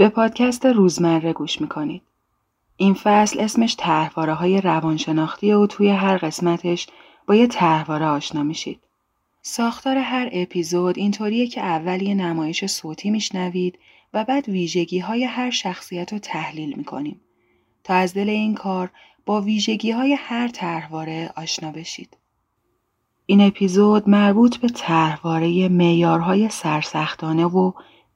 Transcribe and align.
به 0.00 0.08
پادکست 0.08 0.66
روزمره 0.66 1.32
گوش 1.32 1.60
می‌کنید. 1.60 2.02
این 2.76 2.94
فصل 2.94 3.40
اسمش 3.40 3.74
تحواره 3.74 4.34
های 4.34 4.60
روانشناختی 4.60 5.52
و 5.52 5.66
توی 5.66 5.88
هر 5.88 6.16
قسمتش 6.16 6.86
با 7.26 7.34
یه 7.34 7.46
تحواره 7.46 8.06
آشنا 8.06 8.42
میشید. 8.42 8.80
ساختار 9.42 9.96
هر 9.96 10.28
اپیزود 10.32 10.98
اینطوریه 10.98 11.46
که 11.46 11.60
اول 11.60 12.02
یه 12.02 12.14
نمایش 12.14 12.66
صوتی 12.66 13.10
میشنوید 13.10 13.78
و 14.14 14.24
بعد 14.24 14.48
ویژگی 14.48 14.98
های 14.98 15.24
هر 15.24 15.50
شخصیت 15.50 16.12
رو 16.12 16.18
تحلیل 16.18 16.74
می‌کنیم 16.76 17.20
تا 17.84 17.94
از 17.94 18.14
دل 18.14 18.28
این 18.28 18.54
کار 18.54 18.90
با 19.26 19.40
ویژگی 19.40 19.90
های 19.90 20.16
هر 20.20 20.48
تحواره 20.48 21.32
آشنا 21.36 21.70
بشید. 21.70 22.16
این 23.26 23.40
اپیزود 23.40 24.08
مربوط 24.08 24.56
به 24.56 24.68
تحواره 24.68 25.68
میارهای 25.68 26.48
سرسختانه 26.48 27.44
و 27.44 27.72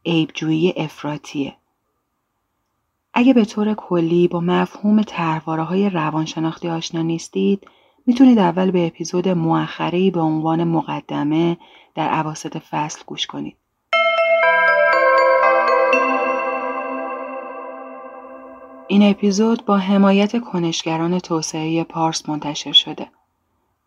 عیبجویی 0.06 0.74
افراتیه. 0.76 1.56
اگه 3.16 3.34
به 3.34 3.44
طور 3.44 3.74
کلی 3.74 4.28
با 4.28 4.40
مفهوم 4.40 5.02
تحواره 5.02 5.62
های 5.62 5.90
روانشناختی 5.90 6.68
آشنا 6.68 7.02
نیستید، 7.02 7.68
می‌تونید 8.06 8.38
اول 8.38 8.70
به 8.70 8.86
اپیزود 8.86 9.28
مؤخری 9.28 10.10
به 10.10 10.20
عنوان 10.20 10.64
مقدمه 10.64 11.56
در 11.94 12.08
عواسط 12.08 12.58
فصل 12.58 13.02
گوش 13.06 13.26
کنید. 13.26 13.56
این 18.88 19.10
اپیزود 19.10 19.64
با 19.64 19.76
حمایت 19.76 20.40
کنشگران 20.40 21.18
توسعه 21.18 21.84
پارس 21.84 22.28
منتشر 22.28 22.72
شده. 22.72 23.08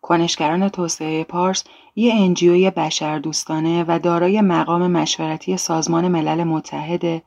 کنشگران 0.02 0.68
توسعه 0.68 1.24
پارس 1.24 1.64
یه 1.96 2.14
انجیوی 2.14 2.70
بشردوستانه 2.70 3.84
و 3.88 3.98
دارای 3.98 4.40
مقام 4.40 4.90
مشورتی 4.90 5.56
سازمان 5.56 6.08
ملل 6.08 6.44
متحده 6.44 7.22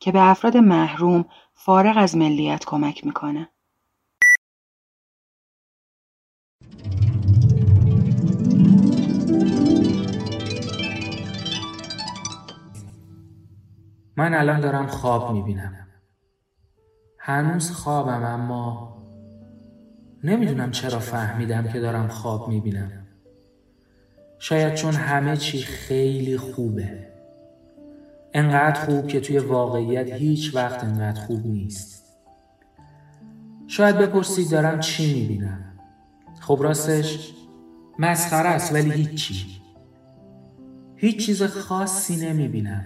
که 0.00 0.12
به 0.12 0.30
افراد 0.30 0.56
محروم 0.56 1.24
فارغ 1.54 1.94
از 1.96 2.16
ملیت 2.16 2.64
کمک 2.64 3.06
می‌کنه. 3.06 3.48
من 14.16 14.34
الان 14.34 14.60
دارم 14.60 14.86
خواب 14.86 15.32
می‌بینم. 15.32 15.88
هنوز 17.18 17.70
خوابم 17.70 18.24
اما 18.24 18.94
نمی‌دونم 20.24 20.70
چرا 20.70 20.98
فهمیدم 20.98 21.68
که 21.72 21.80
دارم 21.80 22.08
خواب 22.08 22.48
می‌بینم. 22.48 23.06
شاید 24.38 24.74
چون 24.74 24.94
همه 24.94 25.36
چی 25.36 25.58
خیلی 25.58 26.36
خوبه. 26.36 27.13
انقدر 28.34 28.80
خوب 28.80 29.06
که 29.06 29.20
توی 29.20 29.38
واقعیت 29.38 30.12
هیچ 30.12 30.54
وقت 30.54 30.84
انقدر 30.84 31.20
خوب 31.20 31.46
نیست. 31.46 32.04
شاید 33.66 33.98
بپرسید 33.98 34.50
دارم 34.50 34.80
چی 34.80 35.20
می‌بینم. 35.20 35.78
خب 36.40 36.58
راستش 36.60 37.34
مسخره 37.98 38.48
است 38.48 38.74
ولی 38.74 38.90
هیچی. 38.90 39.46
هیچ 40.96 41.26
چیز 41.26 41.42
خاصی 41.42 42.26
نمی‌بینم. 42.26 42.84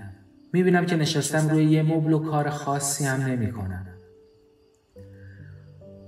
می‌بینم 0.53 0.87
که 0.87 0.97
نشستم 0.97 1.49
روی 1.49 1.65
یه 1.65 1.83
مبل 1.83 2.13
و 2.13 2.19
کار 2.19 2.51
خاصی 2.51 3.05
هم 3.05 3.21
نمی‌کنم. 3.21 3.87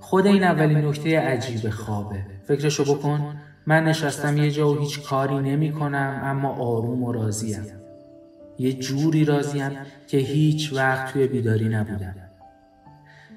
خود 0.00 0.26
این 0.26 0.44
اولین 0.44 0.78
نکته 0.78 1.20
عجیب 1.20 1.70
خوابه. 1.70 2.26
فکرشو 2.44 2.94
بکن 2.94 3.36
من 3.66 3.84
نشستم 3.84 4.36
یه 4.36 4.50
جا 4.50 4.72
و 4.72 4.78
هیچ 4.78 5.02
کاری 5.02 5.34
نمی 5.34 5.72
کنم 5.72 6.20
اما 6.24 6.48
آروم 6.48 7.02
و 7.02 7.12
راضیم. 7.12 7.79
یه 8.60 8.72
جوری 8.72 9.24
راضیم 9.24 9.70
که 10.06 10.16
هیچ 10.16 10.72
وقت 10.72 11.12
توی 11.12 11.26
بیداری 11.26 11.68
نبودم. 11.68 12.14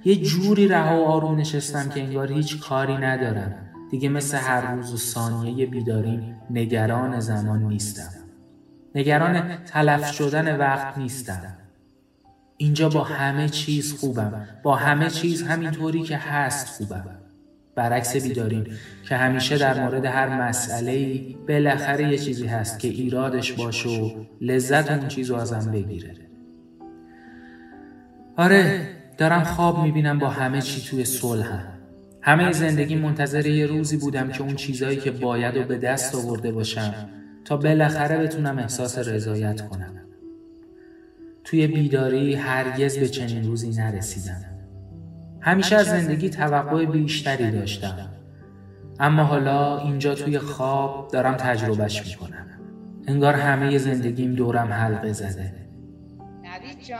یه 0.05 0.15
جوری 0.15 0.67
رها 0.67 1.01
و 1.01 1.05
آروم 1.05 1.39
نشستم 1.39 1.89
که 1.89 2.03
انگار 2.03 2.31
هیچ 2.31 2.59
کاری 2.59 2.97
ندارم. 2.97 3.53
دیگه 3.91 4.09
مثل 4.09 4.37
هر 4.37 4.75
روز 4.75 4.93
و 4.93 4.97
ثانیه 4.97 5.65
بیداری 5.65 6.35
نگران 6.49 7.19
زمان 7.19 7.63
نیستم. 7.63 8.09
نگران 8.95 9.63
تلف 9.65 10.11
شدن 10.11 10.57
وقت 10.57 10.97
نیستم. 10.97 11.57
اینجا 12.57 12.89
با 12.89 13.03
همه 13.03 13.49
چیز 13.49 13.93
خوبم. 13.93 14.47
با 14.63 14.75
همه 14.75 15.09
چیز 15.09 15.43
همینطوری 15.43 16.01
که 16.01 16.17
هست 16.17 16.67
خوبم. 16.67 17.22
برعکس 17.75 18.23
بیداریم 18.23 18.65
که 19.09 19.15
همیشه 19.15 19.57
در 19.57 19.83
مورد 19.83 20.05
هر 20.05 20.47
مسئله 20.47 20.91
ای 20.91 21.35
بالاخره 21.47 22.11
یه 22.11 22.17
چیزی 22.17 22.47
هست 22.47 22.79
که 22.79 22.87
ایرادش 22.87 23.51
باشه 23.51 23.89
و 23.89 24.11
لذت 24.41 24.91
اون 24.91 25.07
چیز 25.07 25.29
رو 25.29 25.35
ازم 25.35 25.71
بگیره. 25.71 26.15
آره 28.37 28.89
دارم 29.17 29.43
خواب 29.43 29.83
می‌بینم 29.83 30.19
با 30.19 30.29
همه 30.29 30.61
چی 30.61 30.89
توی 30.89 31.05
صلحم. 31.05 31.73
همه 32.21 32.51
زندگی 32.51 32.95
منتظر 32.95 33.45
یه 33.45 33.65
روزی 33.65 33.97
بودم 33.97 34.31
که 34.31 34.41
اون 34.41 34.55
چیزایی 34.55 34.97
که 34.97 35.11
باید 35.11 35.57
و 35.57 35.63
به 35.63 35.77
دست 35.77 36.15
آورده 36.15 36.51
باشم. 36.51 36.93
تا 37.45 37.57
بالاخره 37.57 38.17
بتونم 38.17 38.59
احساس 38.59 38.97
رضایت 38.97 39.61
کنم. 39.61 39.93
توی 41.43 41.67
بیداری 41.67 42.35
هرگز 42.35 42.97
به 42.97 43.07
چنین 43.07 43.43
روزی 43.43 43.69
نرسیدم. 43.69 44.52
همیشه 45.43 45.75
از 45.75 45.87
زندگی 45.87 46.29
توقع 46.29 46.85
بیشتری 46.85 47.51
داشتم. 47.51 48.09
اما 48.99 49.23
حالا 49.23 49.79
اینجا 49.79 50.15
توی 50.15 50.39
خواب 50.39 51.11
دارم 51.11 51.33
تجربهش 51.33 52.07
می‌کنم. 52.07 52.47
انگار 53.07 53.33
همه 53.33 53.77
زندگیم 53.77 54.35
دورم 54.35 54.73
حلقه 54.73 55.13
زده. 55.13 55.53
نوید 56.43 56.83
جان 56.87 56.99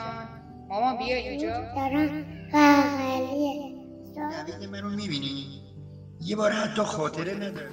ماما 0.70 0.98
بیا 0.98 1.16
اینجا. 1.16 1.50
دارم 1.76 2.26
نوید 4.16 4.70
منو 4.72 4.90
می‌بینی؟ 4.90 5.46
یه 6.22 6.36
بار 6.36 6.52
حتی 6.52 6.82
خاطره 6.82 7.34
نداره. 7.36 7.70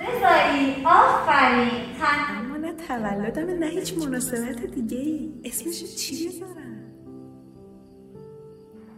رضایی 0.00 0.84
آفرین. 0.84 1.68
تن 1.98 2.38
اما 2.38 2.56
نه 2.56 2.72
تولدم 2.88 3.58
نه 3.58 3.66
هیچ 3.66 3.94
مناسبت 3.98 4.64
دیگه 4.74 4.98
ای 4.98 5.30
اسمش 5.44 5.94
چی 5.96 6.28
بذارم؟ 6.28 6.63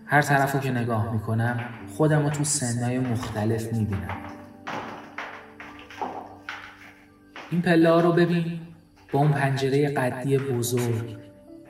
هر 0.06 0.22
طرفو 0.22 0.58
که 0.58 0.70
نگاه 0.70 1.12
می‌کنم 1.12 1.60
خودم 1.96 2.22
رو 2.22 2.30
تو 2.30 2.44
سنهای 2.44 2.98
مختلف 2.98 3.72
می‌بینم. 3.72 4.16
این 7.50 7.62
پله 7.62 8.00
رو 8.00 8.12
ببین 8.12 8.60
با 9.12 9.18
اون 9.18 9.32
پنجره 9.32 9.88
قدی 9.88 10.38
بزرگ 10.38 11.16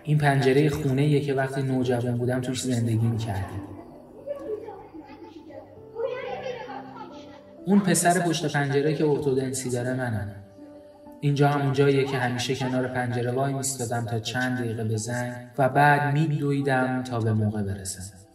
این 0.03 0.19
پنجره 0.19 0.69
خونه 0.69 1.21
که 1.21 1.35
وقتی 1.35 1.63
نوجوان 1.63 2.19
بودم 2.19 2.41
توش 2.41 2.63
زندگی 2.63 3.07
می‌کردیم 3.07 3.61
اون 7.65 7.81
پسر 7.81 8.21
پشت 8.21 8.53
پنجره 8.53 8.95
که 8.95 9.07
ارتودنسی 9.07 9.71
داره 9.71 9.95
منم. 9.95 10.35
اینجا 11.21 11.49
همون 11.49 11.73
جاییه 11.73 12.05
که 12.05 12.19
همیشه 12.19 12.55
کنار 12.55 12.89
پنجره 12.89 13.33
وای 13.33 13.53
میستادم 13.53 14.05
تا 14.05 14.19
چند 14.19 14.59
دقیقه 14.59 14.85
بزن 14.85 15.51
و 15.59 15.69
بعد 15.69 16.15
میدویدم 16.15 17.03
تا 17.03 17.21
به 17.21 17.33
موقع 17.33 17.63
برسم. 17.63 18.26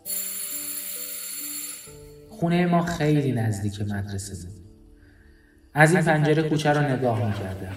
خونه 2.42 2.66
ما 2.66 2.82
خیلی 2.82 3.32
نزدیک 3.32 3.82
مدرسه 3.82 4.48
بود. 4.48 4.66
از 5.74 5.96
این 5.96 6.02
پنجره 6.02 6.50
کوچه 6.50 6.70
رو 6.70 6.82
نگاه 6.82 7.28
می‌کردم. 7.28 7.76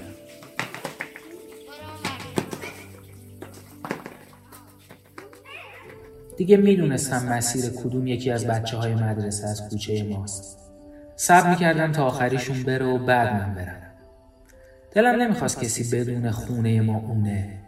دیگه 6.37 6.57
می‌دونستم 6.57 7.27
مسیر 7.27 7.71
کدوم 7.71 8.07
یکی 8.07 8.31
از 8.31 8.47
بچه 8.47 8.77
های 8.77 8.95
مدرسه 8.95 9.49
از 9.49 9.69
کوچه 9.69 10.03
ماست. 10.03 10.59
صبر 11.17 11.51
می‌کردم 11.51 11.93
تا 11.93 12.05
آخریشون 12.05 12.63
بره 12.63 12.87
و 12.87 12.99
بعد 12.99 13.33
من 13.33 13.55
برم. 13.55 13.83
دلم 14.93 15.23
نمی‌خواست 15.23 15.61
کسی 15.61 15.97
بدون 15.97 16.31
خونه 16.31 16.81
ما 16.81 16.97
اونه. 16.97 17.61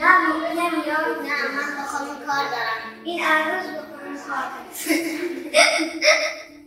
نه 0.00 0.08
نمیاد 0.52 1.18
نه 1.22 1.36
من 1.56 1.84
بخوام 1.84 2.08
کار 2.26 2.44
دارم. 2.44 3.04
این 3.04 3.20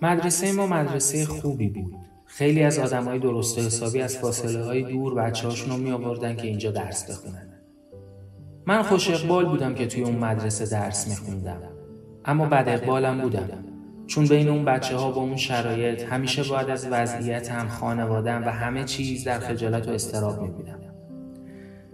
مدرسه 0.01 0.51
ما 0.51 0.67
مدرسه 0.67 1.25
خوبی 1.25 1.67
بود. 1.69 1.95
خیلی 2.25 2.63
از 2.63 2.79
آدمای 2.79 3.19
درست 3.19 3.57
و 3.57 3.61
حسابی 3.61 4.01
از 4.01 4.17
فاصله 4.17 4.63
های 4.63 4.83
دور 4.83 5.15
بچه 5.15 5.47
رو 5.47 5.77
می 5.77 5.91
آوردن 5.91 6.35
که 6.35 6.47
اینجا 6.47 6.71
درس 6.71 7.11
بخونن. 7.11 7.53
من 8.65 8.83
خوش 8.83 9.09
اقبال 9.09 9.45
بودم 9.45 9.75
که 9.75 9.87
توی 9.87 10.03
اون 10.03 10.15
مدرسه 10.15 10.65
درس 10.65 11.07
میخوندم. 11.07 11.61
اما 12.25 12.45
بد 12.45 12.69
اقبالم 12.69 13.21
بودم. 13.21 13.63
چون 14.07 14.27
بین 14.27 14.49
اون 14.49 14.65
بچه 14.65 14.95
ها 14.95 15.11
با 15.11 15.21
اون 15.21 15.35
شرایط 15.35 16.03
همیشه 16.03 16.43
باید 16.43 16.69
از 16.69 16.87
وضعیتم 16.91 17.67
خانوادم 17.67 18.43
و 18.45 18.49
همه 18.49 18.83
چیز 18.83 19.23
در 19.23 19.39
خجالت 19.39 19.87
و 19.87 19.91
استراب 19.91 20.41
میبودم 20.41 20.79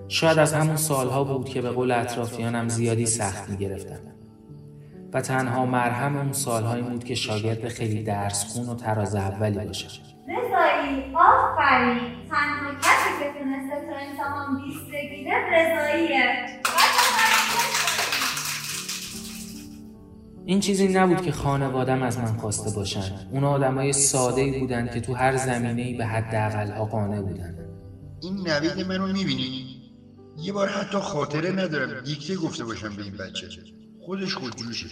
شاید 0.07 0.39
از 0.39 0.53
همون 0.53 0.75
سالها 0.75 1.23
بود 1.23 1.49
که 1.49 1.61
به 1.61 1.69
قول 1.69 1.91
اطرافیانم 1.91 2.69
زیادی 2.69 3.05
سخت 3.05 3.49
می‌گرفتم. 3.49 4.12
و 5.13 5.21
تنها 5.21 5.65
مرهم 5.65 6.17
اون 6.17 6.31
سالهایی 6.31 6.83
بود 6.83 7.03
که 7.03 7.15
شاگرد 7.15 7.67
خیلی 7.67 8.03
درس 8.03 8.45
خون 8.45 8.69
و 8.69 8.75
تراز 8.75 9.15
اولی 9.15 9.65
باشه 9.65 9.87
رضایی 10.27 11.15
آفرین. 11.15 11.99
تنها 12.29 12.73
کسی 12.81 13.09
که 13.19 13.39
تونسته 13.39 13.87
تو 13.87 13.93
امتحان 14.09 14.61
بیست 14.61 14.91
بگیره 14.91 15.33
رضاییه. 15.51 16.45
این 20.45 20.59
چیزی 20.59 20.87
نبود 20.87 21.21
که 21.21 21.31
خانوادم 21.31 22.03
از 22.03 22.17
من 22.19 22.37
خواسته 22.37 22.75
باشن. 22.75 23.29
اون 23.31 23.43
آدمای 23.43 23.93
ساده 23.93 24.59
بودن 24.59 24.89
که 24.93 25.01
تو 25.01 25.13
هر 25.13 25.37
زمینه 25.37 25.97
به 25.97 26.05
حد 26.05 26.71
ها 26.71 26.85
قانع 26.85 27.21
بودن. 27.21 27.55
این 28.21 28.47
نوید 28.47 28.87
منو 28.87 29.07
می‌بینی؟ 29.07 29.65
یه 30.37 30.53
بار 30.53 30.69
حتی 30.69 30.97
خاطره 30.97 31.51
ندارم. 31.51 32.03
دیکته 32.03 32.35
گفته 32.35 32.63
باشم 32.63 32.95
به 32.95 33.03
این 33.03 33.17
بچه. 33.17 33.47
خودش 34.05 34.35
خودجوشه 34.35 34.87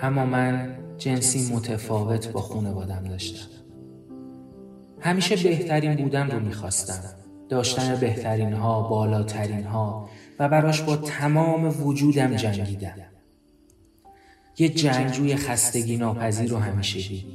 اما 0.00 0.26
من 0.26 0.76
جنسی 0.98 1.54
متفاوت 1.54 2.28
با 2.28 2.40
خانوادم 2.40 3.04
داشتم. 3.04 3.48
همیشه 5.00 5.36
بهترین 5.36 5.94
بودن 5.94 6.30
رو 6.30 6.40
می‌خواستم. 6.40 7.04
داشتن 7.48 7.96
بهترین 7.96 8.52
ها 8.52 8.88
بالاترین 8.88 9.64
ها 9.64 10.10
و 10.38 10.48
براش 10.48 10.82
با 10.82 10.96
تمام 10.96 11.86
وجودم 11.86 12.36
جنگیدم. 12.36 12.94
یه 14.58 14.68
جنگجوی 14.68 15.36
خستگی 15.36 15.96
ناپذیر 15.96 16.50
رو 16.50 16.56
همیشه 16.56 17.08
دید. 17.08 17.26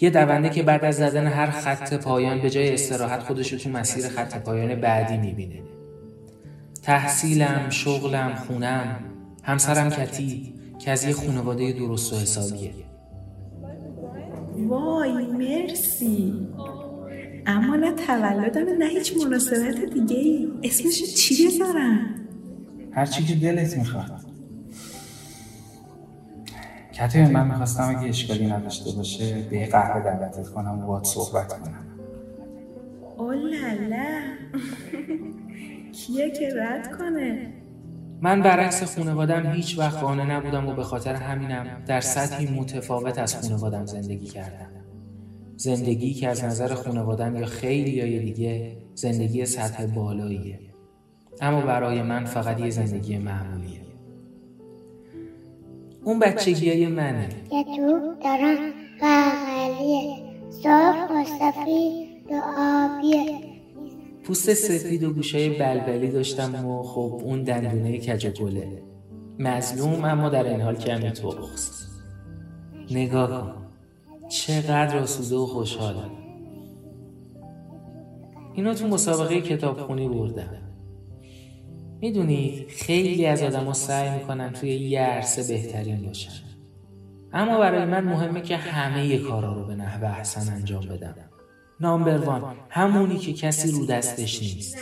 یه 0.00 0.10
دونده 0.10 0.50
که 0.50 0.62
بعد 0.62 0.84
از 0.84 0.96
زدن 0.96 1.26
هر 1.26 1.50
خط 1.50 1.94
پایان 1.94 2.40
به 2.40 2.50
جای 2.50 2.74
استراحت 2.74 3.22
خودش 3.22 3.52
رو 3.52 3.58
تو 3.58 3.70
مسیر 3.70 4.08
خط 4.08 4.38
پایان 4.38 4.80
بعدی 4.80 5.16
می‌بینه. 5.16 5.62
تحصیلم، 6.82 7.70
شغلم، 7.70 8.34
خونم، 8.34 9.04
همسرم 9.42 9.90
کتی 9.90 10.54
که 10.78 10.90
از 10.90 11.04
یه 11.04 11.12
خانواده 11.12 11.72
درست 11.72 12.12
و 12.12 12.16
حسابیه. 12.16 12.74
وای 14.68 15.26
مرسی. 15.26 16.48
اما 17.46 17.76
نه 17.76 17.92
تولدم 17.92 18.64
نه 18.78 18.86
هیچ 18.86 19.16
مناسبت 19.16 19.80
دیگه 19.94 20.16
ای 20.16 20.48
اسمشو 20.62 21.06
چی 21.06 21.46
بذارم؟ 21.46 22.14
هرچی 22.92 23.24
که 23.24 23.34
دلت 23.34 23.76
می‌خواد. 23.76 24.20
کتی 26.92 27.22
من 27.22 27.46
می‌خواستم 27.48 27.96
اگه 27.96 28.08
اشکالی 28.08 28.46
نداشته 28.46 28.96
باشه 28.96 29.46
به 29.50 29.56
یه 29.56 29.66
قهوه 29.66 30.04
دعوتت 30.04 30.48
کنم 30.48 30.78
و 30.78 30.86
باید 30.86 31.04
صحبت 31.04 31.48
کنم. 31.52 31.86
اولالا. 33.18 34.20
کیه 35.92 36.30
که 36.30 36.48
رد 36.56 36.98
کنه؟ 36.98 37.52
من 38.22 38.42
برعکس 38.42 38.98
خانوادم 38.98 39.52
هیچ 39.52 39.78
وقت 39.78 39.98
خانه 39.98 40.24
نبودم 40.24 40.68
و 40.68 40.74
به 40.74 40.82
خاطر 40.82 41.14
همینم 41.14 41.66
در 41.86 42.00
سطحی 42.00 42.46
متفاوت 42.46 43.18
از 43.18 43.36
خانوادم 43.36 43.86
زندگی 43.86 44.26
کردم. 44.26 44.70
زندگی 45.56 46.14
که 46.14 46.28
از 46.28 46.44
نظر 46.44 46.74
خانوادم 46.74 47.36
یا 47.36 47.46
خیلی 47.46 47.90
یا 47.90 48.22
دیگه 48.22 48.76
زندگی 48.94 49.46
سطح 49.46 49.86
بالاییه. 49.86 50.58
اما 51.40 51.60
برای 51.60 52.02
من 52.02 52.24
فقط 52.24 52.60
یه 52.60 52.70
زندگی 52.70 53.18
معمولیه. 53.18 53.80
اون 56.04 56.18
بچگیای 56.18 56.86
منه. 56.86 57.28
که 57.28 57.64
تو 57.76 58.14
دارم 58.24 58.56
قهقلیه 59.00 60.16
صاف 60.50 61.10
و 61.10 61.24
سفید 61.24 62.32
و 62.32 62.40
آبیه 62.58 63.49
پوست 64.24 64.54
سفید 64.54 65.02
و 65.02 65.12
گوشای 65.12 65.48
بلبلی 65.48 66.10
داشتم 66.10 66.66
و 66.66 66.82
خب 66.82 67.20
اون 67.24 67.42
دندونه 67.42 67.98
کج 67.98 68.26
گله 68.26 68.82
مظلوم 69.38 70.04
اما 70.04 70.28
در 70.28 70.44
این 70.44 70.60
حال 70.60 70.76
کمی 70.76 71.10
تخست. 71.10 71.90
نگاه 72.90 73.54
کن. 73.54 73.66
چقدر 74.28 74.98
آسوده 74.98 75.36
و 75.36 75.46
خوشحالم. 75.46 76.10
اینو 78.54 78.74
تو 78.74 78.88
مسابقه 78.88 79.40
کتابخونی 79.40 80.08
بردم. 80.08 80.56
می‌دونید 82.00 82.68
خیلی 82.68 83.26
از 83.26 83.42
آدما 83.42 83.72
سعی 83.72 84.18
می‌کنن 84.18 84.52
توی 84.52 84.70
یه 84.70 85.00
عرصه 85.00 85.54
بهترین 85.54 86.06
باشن. 86.06 86.30
اما 87.32 87.58
برای 87.58 87.84
من 87.84 88.04
مهمه 88.04 88.40
که 88.40 88.56
همه 88.56 89.18
کارا 89.18 89.52
رو 89.52 89.64
به 89.64 89.74
نحو 89.74 90.04
احسن 90.04 90.52
انجام 90.52 90.86
بدم 90.86 91.29
نامبر 91.80 92.18
وان 92.18 92.56
همونی 92.68 93.18
که 93.18 93.32
کسی 93.32 93.72
رو 93.72 93.86
دستش 93.86 94.40
نیست. 94.42 94.78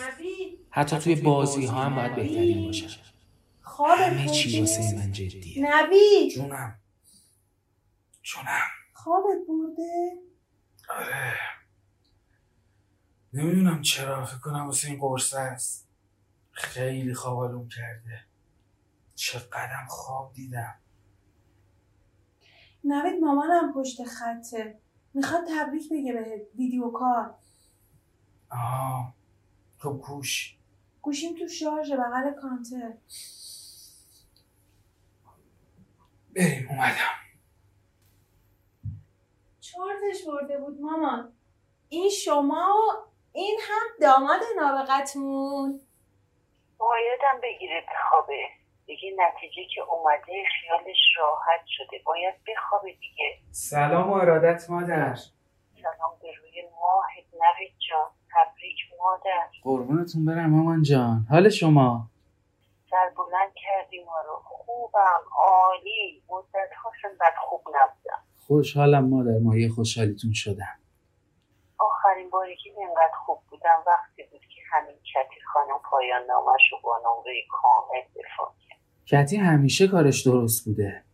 حتی 0.71 0.99
توی 0.99 1.15
بازی 1.15 1.67
ها 1.67 1.85
هم 1.85 1.95
باید 1.95 2.15
بهترین 2.17 2.67
باشن. 2.67 2.89
همه 3.79 4.29
چی 4.29 4.61
واسه 4.61 4.97
من 4.97 5.13
جدیه. 5.13 5.63
نوید. 5.63 6.33
جونم. 6.35 6.79
جونم. 8.23 8.69
خوابت 8.93 9.39
برده؟ 9.49 10.13
آره. 10.91 11.35
نمی‌دونم 13.33 13.83
چرا 13.83 14.25
فکر 14.25 14.39
کنم 14.39 14.67
واسه 14.67 14.89
این 14.89 14.99
قرصه 15.01 15.39
است. 15.39 15.89
خیلی 16.51 17.15
خواب 17.15 17.69
کرده. 17.69 18.25
چقدرم 19.15 19.87
خواب 19.89 20.33
دیدم. 20.33 20.75
نوید 22.85 23.21
مامانم 23.21 23.73
پشت 23.75 24.05
خطه. 24.05 24.81
می‌خواد 25.19 25.45
تبریک 25.59 25.93
بگه 25.93 26.13
بهت 26.13 26.43
ویدیو 26.55 26.91
کار. 26.91 27.35
آه. 28.51 29.15
خب 29.79 30.03
گوش. 30.07 30.59
گوشیم 31.03 31.39
تو 31.39 31.49
شارژه 31.49 31.97
بغل 31.97 32.31
کانتر. 32.31 32.93
بریم 36.37 36.69
اومدم. 36.71 37.19
چارتش 39.61 40.25
برده 40.27 40.59
بود 40.59 40.81
مامان 40.81 41.33
این 41.89 42.11
شما 42.11 42.75
و 42.77 43.09
این 43.33 43.59
هم 43.69 43.87
داماد 44.01 44.41
نابغتون 44.57 45.81
بایدم 46.79 47.41
بگیره 47.43 47.87
بخوابه. 47.91 48.58
دیگه 48.89 49.11
نتیجه 49.17 49.63
که 49.75 49.81
اومده 49.81 50.45
خیالش 50.61 50.99
راحت 51.19 51.65
شده. 51.67 52.03
باید 52.07 52.35
بخوابه 52.49 52.93
دیگه. 52.93 53.39
سلام 53.51 54.11
و 54.11 54.13
ارادت 54.13 54.71
مادر. 54.71 55.15
سلام 55.83 56.13
به 56.23 56.29
روی 56.41 56.63
ماهت 56.81 57.27
نوید 57.33 57.75
جان. 57.89 58.11
تبریک 58.35 58.77
مادر. 58.99 59.49
قربونتون 59.63 60.25
برم 60.25 60.51
مامان 60.51 60.83
جان. 60.83 61.27
حال 61.31 61.49
شما؟ 61.49 62.11
سر 62.91 63.11
بلند 63.17 63.53
کردی 63.55 64.05
ما 64.05 64.21
رو. 64.29 64.43
خوبم. 64.45 65.23
عالی. 65.39 66.23
مدت 66.29 66.73
هاشم 66.85 67.19
بد 67.21 67.35
خوب 67.49 67.61
نبودم 67.69 68.23
خوشحالم 68.47 69.09
مادر. 69.09 69.39
ماهی 69.43 69.69
خوشحالیتون 69.69 70.33
شدم. 70.33 70.79
آخرین 71.79 72.31
باری 72.31 72.57
که 72.57 72.71
اینقدر 72.79 73.17
خوب 73.27 73.39
بودم 73.51 73.83
وقتی 73.87 74.23
بود 74.23 74.41
که 74.41 74.61
همین 74.73 74.97
کتی 74.97 75.41
خانم 75.53 75.79
پایان 75.91 76.23
نامش 76.23 76.63
رو 76.73 76.79
با 76.83 76.99
نمره 76.99 77.43
کامل 77.51 78.03
کرد 78.15 78.68
کتی 79.11 79.37
همیشه 79.37 79.89
کارش 79.89 80.27
درست 80.27 80.65
بوده. 80.65 81.05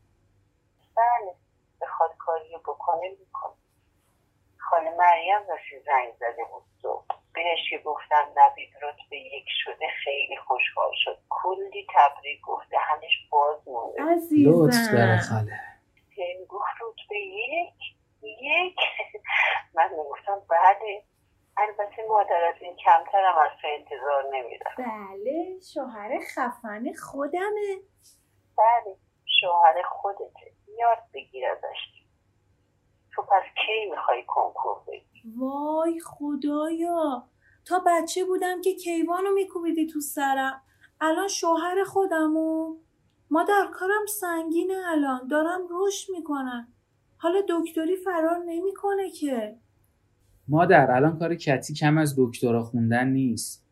بله 0.97 1.35
بخواد 1.83 2.11
کاری 2.19 2.53
رو 2.53 2.59
بکنه 2.59 3.09
می‌کنه. 3.21 3.53
خانم 4.59 4.97
مریم 4.97 5.39
راستی 5.49 5.81
زنگ 5.87 6.15
زده 6.21 6.45
بود 6.53 6.63
صبح 6.83 7.05
بهش 7.35 7.71
که 7.71 7.79
گفتم 7.79 8.25
نوید 8.37 8.71
رتبه 8.83 9.17
یک 9.17 9.45
شده 9.65 9.87
خیلی 10.05 10.37
خوشحال 10.37 10.91
شد. 11.05 11.19
کلی 11.29 11.87
تبریک 11.95 12.41
گفته 12.41 12.77
همش 12.81 13.29
باز 13.31 13.69
مونده. 13.69 14.03
لطف 14.47 14.93
داره 14.93 15.13
عزیزم 15.13 15.35
خاله 15.35 15.61
این 16.17 16.45
گفت 16.49 16.75
رتبه 16.83 17.17
یک 17.19 17.75
یک. 18.23 18.79
من 19.77 19.91
می‌گفتم 19.91 20.43
بله. 20.49 21.03
البته 21.59 22.07
مادر 22.09 22.45
از 22.45 22.55
این 22.61 22.77
کمترم 22.77 23.39
از 23.39 23.51
تو 23.63 23.69
انتظار 23.79 24.25
نمیرم 24.33 24.75
بله 24.79 25.61
شوهر 25.75 26.19
خفن 26.35 26.93
خودمه. 26.93 27.81
بله 28.59 28.97
شوهر 29.41 29.83
خودته. 29.83 30.53
یاد 30.79 30.99
بگیر 31.15 31.47
ازش. 31.47 32.05
تو 33.15 33.23
پس 33.23 33.43
کی 33.67 33.91
می‌خوای 33.91 34.25
کنکور 34.27 34.77
بگی 34.87 35.35
وای 35.39 36.01
خدایا. 36.01 37.29
تا 37.69 37.83
بچه 37.87 38.25
بودم 38.25 38.61
که 38.61 38.75
کیوانو 38.75 39.31
میکوبیدی 39.31 39.87
تو 39.87 40.01
سرم. 40.01 40.63
الان 41.01 41.29
شوهر 41.29 41.85
خودمو. 41.85 42.77
مادر 43.31 43.67
کارم 43.73 44.07
سنگینه 44.07 44.83
الان. 44.87 45.29
دارم 45.29 45.61
رشد 45.71 46.13
می‌کنم. 46.13 46.69
حالا 47.19 47.43
دکتری 47.49 47.97
فرار 47.97 48.39
نمی‌کنه 48.39 49.11
که. 49.11 49.59
مادر 50.49 50.91
الان 50.91 51.19
کار 51.19 51.35
کتی 51.35 51.75
کم 51.75 51.99
از 51.99 52.15
دکترا 52.19 52.63
خوندن 52.63 53.09
نیست. 53.09 53.65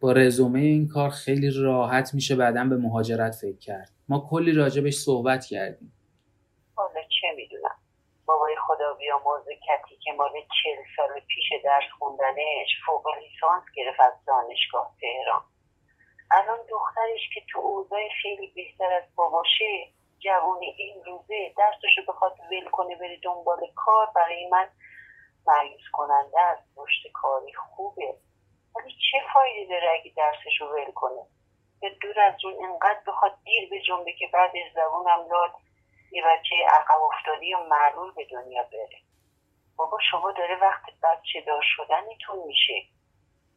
با 0.00 0.12
رزومه 0.12 0.60
این 0.60 0.88
کار 0.88 1.10
خیلی 1.10 1.50
راحت 1.50 2.14
میشه 2.14 2.36
بعدا 2.36 2.64
به 2.64 2.76
مهاجرت 2.76 3.34
فکر 3.34 3.58
کرد. 3.58 3.90
ما 4.08 4.26
کلی 4.30 4.52
راجبش 4.52 4.94
صحبت 4.94 5.44
کردیم. 5.44 5.92
حالا 6.74 7.00
چه 7.20 7.26
می‌دونم؟ 7.36 7.76
بابای 8.26 8.56
خدا 8.66 8.94
بیامرز 8.98 9.44
کتی 9.44 9.96
که 10.04 10.12
مال 10.12 10.32
چل 10.32 10.78
سال 10.96 11.20
پیش 11.20 11.48
درس 11.64 11.90
خوندنش 11.98 12.70
فوق 12.86 13.04
لیسانس 13.20 13.64
گرفت 13.76 14.00
از 14.00 14.12
دانشگاه 14.26 14.94
تهران. 15.00 15.42
الان 16.30 16.58
دخترش 16.70 17.20
که 17.34 17.40
تو 17.52 17.58
اوضاع 17.58 18.00
خیلی 18.22 18.52
بهتر 18.56 18.92
از 18.92 19.02
باباشه 19.16 19.88
جوون 20.18 20.62
این 20.76 20.96
روزه 21.06 21.52
درسشو 21.58 22.12
بخواد 22.12 22.32
ول 22.50 22.70
کنه 22.72 22.96
بره 22.96 23.18
دنبال 23.22 23.60
کار 23.74 24.06
برای 24.16 24.48
من 24.52 24.66
مریض 25.48 25.80
کننده 25.92 26.40
است 26.40 26.62
رشد 26.76 27.12
کاری 27.12 27.52
خوبه. 27.54 28.14
ولی 28.76 28.92
چه 28.92 29.18
فایده 29.32 29.68
داره 29.70 29.90
اگه 30.00 30.12
درسشو 30.16 30.64
ول 30.64 30.92
کنه؟ 30.92 31.22
یا 31.82 31.90
دور 32.02 32.20
از 32.20 32.34
اون 32.44 32.54
انقدر 32.64 33.00
بخواد 33.06 33.32
دیر 33.44 33.70
به 33.70 33.80
جنبه 33.82 34.12
که 34.12 34.26
بعد 34.32 34.50
از 34.50 34.72
زبونم 34.74 35.28
لاد 35.30 35.50
یه 36.12 36.22
بچه 36.22 36.54
عقب 36.68 37.02
افتادی 37.02 37.54
و 37.54 37.58
معلول 37.58 38.14
به 38.14 38.24
دنیا 38.24 38.62
بره. 38.62 38.98
بابا 39.76 39.98
شما 40.10 40.32
داره 40.32 40.58
وقت 40.60 40.84
بچه 41.02 41.40
دار 41.46 41.62
شدنتون 41.76 42.46
میشه. 42.46 42.82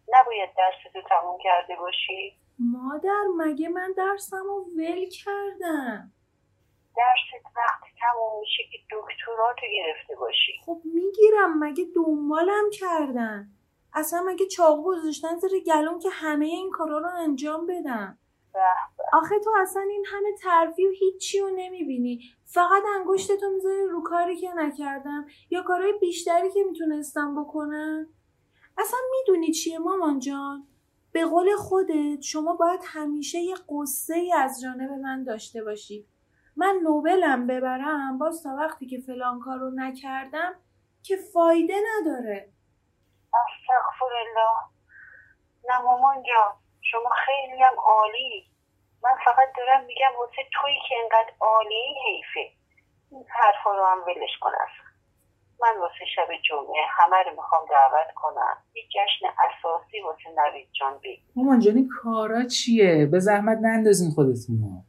نباید 0.08 0.50
درستو 0.58 1.02
تموم 1.10 1.38
کرده 1.44 1.76
باشی؟ 1.76 2.38
مادر 2.60 3.24
مگه 3.38 3.70
من 3.70 3.94
درسم 3.98 4.44
رو 4.44 4.66
ول 4.78 5.06
کردم؟ 5.26 6.12
درست 6.98 7.46
وقتی 7.58 7.92
تموم 8.02 8.40
میشه 8.40 8.64
که 8.72 8.78
دکتراتو 8.92 9.66
گرفته 9.74 10.16
باشی. 10.16 10.52
خب 10.66 10.82
می‌گیرم 10.86 11.60
مگه 11.60 11.86
دنبالم 11.96 12.70
کردن؟ 12.74 13.48
اصلا 13.94 14.24
مگه 14.28 14.46
چاقو 14.46 14.84
گذاشتن 14.84 15.38
زیر 15.38 15.64
گلوم 15.64 16.00
که 16.00 16.10
همه 16.10 16.46
این 16.46 16.72
کارا 16.72 16.98
رو 16.98 17.10
انجام 17.18 17.68
بدم. 17.68 18.18
آخه 19.14 19.40
تو 19.40 19.52
اصلا 19.62 19.82
این 19.82 20.06
همه 20.08 20.30
ترفیع 20.44 20.90
و 20.90 20.92
هیچی 20.92 21.40
رو 21.40 21.50
نمی‌بینی. 21.56 22.22
فقط 22.46 22.84
انگشتتو 22.96 23.50
می‌ذاری 23.50 23.88
رو 23.88 24.04
کاری 24.04 24.38
که 24.38 24.54
نکردم 24.54 25.26
یا 25.50 25.64
کارهای 25.64 25.94
بیشتری 25.94 26.52
که 26.52 26.64
می‌تونستم 26.64 27.44
بکنم؟ 27.44 28.08
اصلا 28.78 29.00
می‌دونی 29.12 29.52
چیه 29.52 29.80
مامان 29.80 30.20
جان؟ 30.20 30.68
به 31.12 31.26
قول 31.26 31.56
خودت 31.56 32.22
شما 32.22 32.56
باید 32.56 32.80
همیشه 32.84 33.40
یه 33.40 33.56
قصه 33.70 34.16
ای 34.16 34.34
از 34.34 34.62
جانب 34.62 34.92
من 34.92 35.24
داشته 35.24 35.64
باشی. 35.64 36.08
من 36.62 36.80
نوبلم 36.84 37.48
ببرم 37.48 38.18
باز 38.18 38.44
تا 38.44 38.50
وقتی 38.50 38.86
که 38.86 38.98
فلان 39.08 39.40
کار 39.40 39.58
رو 39.58 39.72
نکردم 39.76 40.54
که 41.04 41.16
فایده 41.34 41.74
نداره. 41.90 42.50
استغفر 43.34 44.14
الله 44.26 44.58
نه 45.70 45.82
مامان 45.82 46.16
جان 46.16 46.54
شما 46.82 47.10
خیلی 47.26 47.64
هم 47.64 47.76
عالی. 47.80 48.52
من 49.04 49.16
فقط 49.26 49.48
دارم 49.58 49.86
میگم 49.86 50.20
واسه 50.20 50.42
تویی 50.54 50.78
که 50.90 50.96
انقدر 51.04 51.34
عالی 51.42 51.96
حیفه. 52.06 52.56
این 53.12 53.26
حرفا 53.30 53.72
رو 53.78 53.86
هم 53.86 53.98
ولش 53.98 54.38
کن 54.42 54.50
اصلا 54.50 54.92
من 55.62 55.82
واسه 55.82 56.06
شب 56.16 56.28
جمعه 56.50 56.82
همه 56.90 57.24
رو 57.24 57.32
می‌خوام 57.32 57.62
دعوت 57.70 58.14
کنم. 58.16 58.58
یه 58.76 58.84
جشن 58.84 59.26
اساسی 59.28 60.02
واسه 60.02 60.30
نوید 60.38 60.70
جان 60.80 60.98
بگیر. 60.98 61.32
مامان 61.36 61.60
جان 61.60 61.76
این 61.76 61.90
کارا 62.04 62.44
چیه؟ 62.44 63.06
به 63.06 63.20
زحمت 63.20 63.58
نندازین 63.62 64.12
خودتون. 64.12 64.84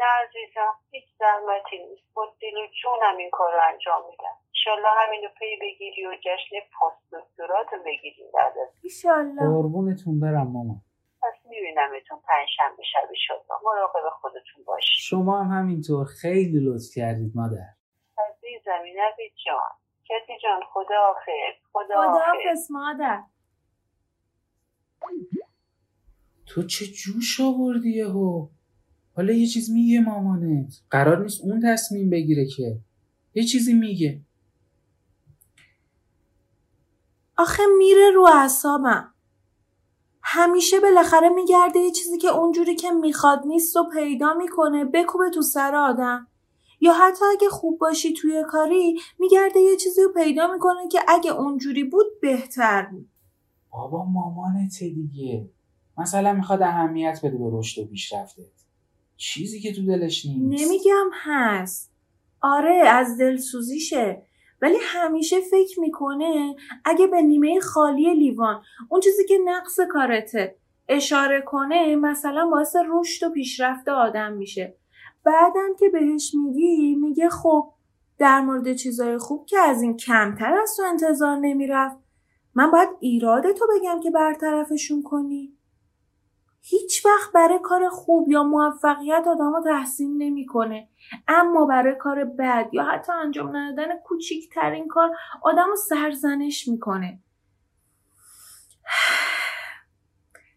نه 0.00 0.06
عزیزم 0.22 0.74
هیچ 0.90 1.04
زحمتی 1.18 1.78
نیست. 1.78 2.08
با 2.14 2.22
دل 2.42 2.56
و 2.62 2.66
جونم 2.82 3.16
این 3.18 3.30
کار 3.32 3.52
رو 3.52 3.60
انجام 3.72 4.02
میدم. 4.10 4.36
انشالله 4.54 4.88
همینو 5.00 5.28
پی 5.38 5.56
بگیری 5.62 6.06
و 6.06 6.14
جشن 6.24 6.56
پست 6.74 7.02
دکترات 7.14 7.66
رو 7.72 7.78
بگیری. 7.86 8.24
بعد 8.34 8.58
از 8.58 8.68
ایشالله 8.82 9.46
قربونتون 9.54 10.20
برم 10.20 10.48
مامان. 10.52 10.80
پس 11.22 11.46
میبینمتون 11.50 12.18
پنجشنبه 12.28 12.82
شب 12.92 13.08
شما 13.26 13.60
مراقب 13.64 14.10
خودتون 14.20 14.64
باشید. 14.66 15.00
شما 15.10 15.42
هم 15.42 15.58
همینطور 15.58 16.06
خیلی 16.20 16.60
لطف 16.66 16.94
کردید 16.96 17.32
مادر. 17.34 17.68
عزیزم 18.18 18.82
نوید 19.00 19.32
جان. 19.46 19.72
کسی 20.08 20.38
جان 20.42 20.60
خدا 20.72 20.96
حافظ. 21.06 21.56
خدا 21.72 21.94
خداحافظ 21.96 22.70
مادر. 22.70 23.22
تو 26.46 26.62
چه 26.62 26.84
جوش 26.86 27.40
آوردی 27.40 27.96
یهو؟ 27.96 28.48
حالا 29.16 29.32
یه 29.32 29.46
چیز 29.46 29.70
میگه 29.70 30.00
مامانت. 30.00 30.80
قرار 30.90 31.22
نیست 31.22 31.40
اون 31.40 31.60
تصمیم 31.64 32.10
بگیره 32.10 32.46
که. 32.46 32.78
یه 33.34 33.44
چیزی 33.44 33.74
میگه. 33.74 34.20
آخه 37.38 37.62
میره 37.78 38.10
رو 38.10 38.28
اعصابم. 38.34 39.14
همیشه 40.22 40.80
بالاخره 40.80 41.28
میگرده 41.28 41.78
یه 41.78 41.90
چیزی 41.90 42.18
که 42.18 42.28
اونجوری 42.28 42.74
که 42.74 42.90
می‌خواد 42.90 43.42
نیست 43.46 43.76
و 43.76 43.84
پیدا 43.94 44.34
می‌کنه 44.34 44.84
بکوبه 44.84 45.30
تو 45.30 45.42
سر 45.42 45.74
آدم. 45.74 46.26
یا 46.80 46.92
حتی 46.92 47.24
اگه 47.32 47.48
خوب 47.48 47.78
باشی 47.78 48.12
توی 48.12 48.44
کاری 48.48 49.00
میگرده 49.18 49.60
یه 49.60 49.76
چیزی 49.76 50.02
رو 50.02 50.12
پیدا 50.12 50.52
می‌کنه 50.52 50.88
که 50.88 51.00
اگه 51.08 51.30
اونجوری 51.30 51.84
بود 51.84 52.06
بهتر 52.22 52.82
بود. 52.82 53.08
بابا 53.70 54.04
مامانته 54.04 54.88
دیگه. 54.88 55.48
مثلا 55.98 56.32
می‌خواد 56.32 56.62
اهمیت 56.62 57.20
بده 57.24 57.38
به 57.38 57.50
رشد 57.52 57.82
و 57.82 57.86
پیشرفتت. 57.86 58.59
چیزی 59.20 59.60
که 59.60 59.72
تو 59.72 59.86
دلش 59.86 60.26
نیست. 60.26 60.64
نمیگم 60.64 61.10
هست. 61.12 61.92
آره 62.40 62.74
از 62.74 63.18
دلسوزیشه. 63.18 64.22
ولی 64.62 64.76
همیشه 64.80 65.40
فکر 65.40 65.80
می‌کنه 65.80 66.56
اگه 66.84 67.06
به 67.06 67.22
نیمه 67.22 67.60
خالی 67.60 68.14
لیوان 68.14 68.62
اون 68.88 69.00
چیزی 69.00 69.24
که 69.24 69.38
نقص 69.44 69.80
کارته 69.80 70.56
اشاره 70.88 71.40
کنه 71.46 71.96
مثلا 71.96 72.48
باعث 72.50 72.76
رشد 72.88 73.26
و 73.26 73.30
پیشرفت 73.30 73.88
آدم 73.88 74.32
میشه. 74.32 74.76
بعدم 75.24 75.76
که 75.78 75.88
بهش 75.88 76.34
میگی 76.34 76.94
میگه 76.94 77.28
خب 77.28 77.72
در 78.18 78.40
مورد 78.40 78.74
چیزای 78.74 79.18
خوب 79.18 79.46
که 79.46 79.58
از 79.58 79.82
این 79.82 79.96
کمتر 79.96 80.54
از 80.62 80.76
تو 80.76 80.82
انتظار 80.82 81.36
نمی‌رفت 81.36 81.96
من 82.54 82.70
باید 82.70 82.88
ایراد 83.00 83.52
تو 83.52 83.66
بگم 83.76 84.00
که 84.02 84.10
برطرفشون 84.10 85.02
کنی. 85.02 85.52
هیچ 86.62 87.06
وقت 87.06 87.32
برای 87.32 87.58
کار 87.62 87.88
خوب 87.88 88.30
یا 88.30 88.42
موفقیت 88.42 89.24
آدم 89.26 89.62
تحسین 89.64 90.22
نمی‌کنه. 90.22 90.88
اما 91.28 91.66
برای 91.66 91.94
کار 91.98 92.24
بد 92.24 92.68
یا 92.72 92.84
حتی 92.84 93.12
انجام 93.12 93.56
ندادن 93.56 93.98
کوچیکترین 94.04 94.88
کار 94.88 95.10
آدم 95.42 95.66
رو 95.66 95.76
سرزنش 95.76 96.68
می‌کنه. 96.68 97.20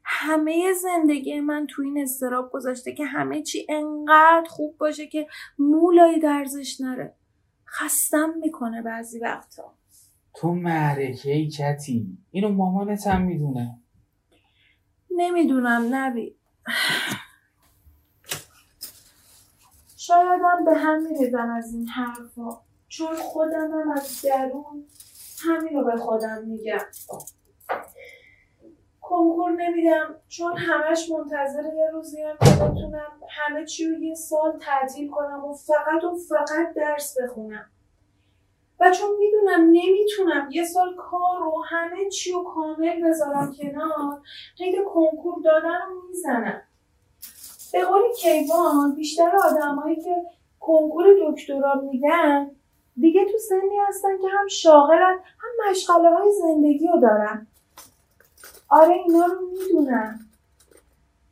همه 0.04 0.74
زندگی 0.74 1.40
من 1.40 1.68
تو 1.68 1.82
این 1.82 1.98
استراب 1.98 2.52
گذاشته 2.52 2.94
که 2.94 3.06
همه 3.06 3.42
چی 3.42 3.68
انقدر 3.70 4.48
خوب 4.50 4.78
باشه 4.78 5.08
که 5.08 5.28
مولایی 5.60 6.20
درزش 6.20 6.82
نره. 6.82 7.16
خستم 7.68 8.34
می‌کنه 8.42 8.82
بعضی 8.82 9.20
وقتا. 9.20 9.74
تو 10.36 10.54
معرکه 10.54 11.32
ای 11.32 11.48
کتی. 11.48 12.18
اینو 12.32 12.50
مامانت 12.50 13.08
هم 13.08 13.22
می‌دونه. 13.22 13.83
نمی‌دونم 15.16 15.88
نبی 15.92 16.36
شایدم 19.98 20.66
به 20.66 20.74
هم 20.78 21.02
میریزم 21.02 21.50
از 21.58 21.74
این 21.74 21.88
حرفا. 21.88 22.60
چون 22.88 23.16
خودمم 23.16 23.92
از 23.92 24.22
درون 24.22 24.88
همین 25.44 25.74
رو 25.74 25.86
به 25.86 25.98
خودم 25.98 26.44
میگم. 26.44 26.80
کنکور 29.02 29.52
نمیدم 29.52 30.16
چون 30.28 30.58
همش 30.58 31.12
منتظر 31.12 31.64
یه 31.64 31.90
روزی 31.94 32.22
هم 32.22 32.38
که 32.38 32.56
بتونم 32.56 33.12
همه 33.30 33.66
چی 33.66 33.86
رو 33.86 34.04
یه 34.04 34.16
سال 34.16 34.60
تعطیل 34.60 35.10
کنم 35.10 35.46
و 35.46 35.54
فقط 35.54 36.04
و 36.04 36.18
فقط 36.30 36.74
درس 36.76 37.18
بخونم. 37.22 37.72
و 38.84 38.92
چون 38.92 39.10
می‌دونم 39.20 39.62
نمی‌تونم 39.62 40.48
یه 40.52 40.66
سال 40.66 40.96
کار 40.96 41.40
رو 41.40 41.64
همه 41.68 42.10
چی 42.10 42.32
رو 42.32 42.44
کامل 42.44 43.10
بذارم 43.10 43.56
کنار 43.62 44.22
قید 44.58 44.76
کنکور 44.94 45.42
دادن 45.44 45.80
رو 45.90 46.02
می‌زنم. 46.10 46.62
به 47.74 47.84
قول 47.84 48.02
کیوان 48.18 48.96
بیشتر 48.96 49.32
آدمایی 49.36 49.96
که 49.96 50.16
کنکور 50.60 51.06
دکترا 51.28 51.82
میدن 51.92 52.52
دیگه 52.96 53.26
تو 53.26 53.38
سنی 53.38 53.78
هستن 53.88 54.18
که 54.18 54.28
هم 54.40 54.48
شاغلن 54.48 55.20
هم 55.40 55.70
مشغله 55.70 56.10
های 56.10 56.32
زندگی 56.32 56.88
رو 56.88 57.00
دارن. 57.00 57.48
آره 58.70 58.94
اینا 58.94 59.26
رو 59.26 59.48
می‌دونم. 59.52 60.20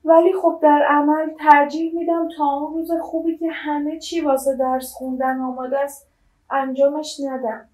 ولی 0.05 0.33
خب 0.33 0.59
در 0.61 0.85
عمل 0.89 1.29
ترجیح 1.39 1.95
میدم 1.95 2.29
تا 2.37 2.43
اون 2.43 2.73
روز 2.73 2.91
خوبی 3.01 3.37
که 3.37 3.51
همه 3.51 3.99
چی 3.99 4.21
واسه 4.21 4.55
درس 4.55 4.93
خوندن 4.93 5.39
آماده 5.39 5.79
است 5.79 6.10
انجامش 6.51 7.17
ندم. 7.25 7.67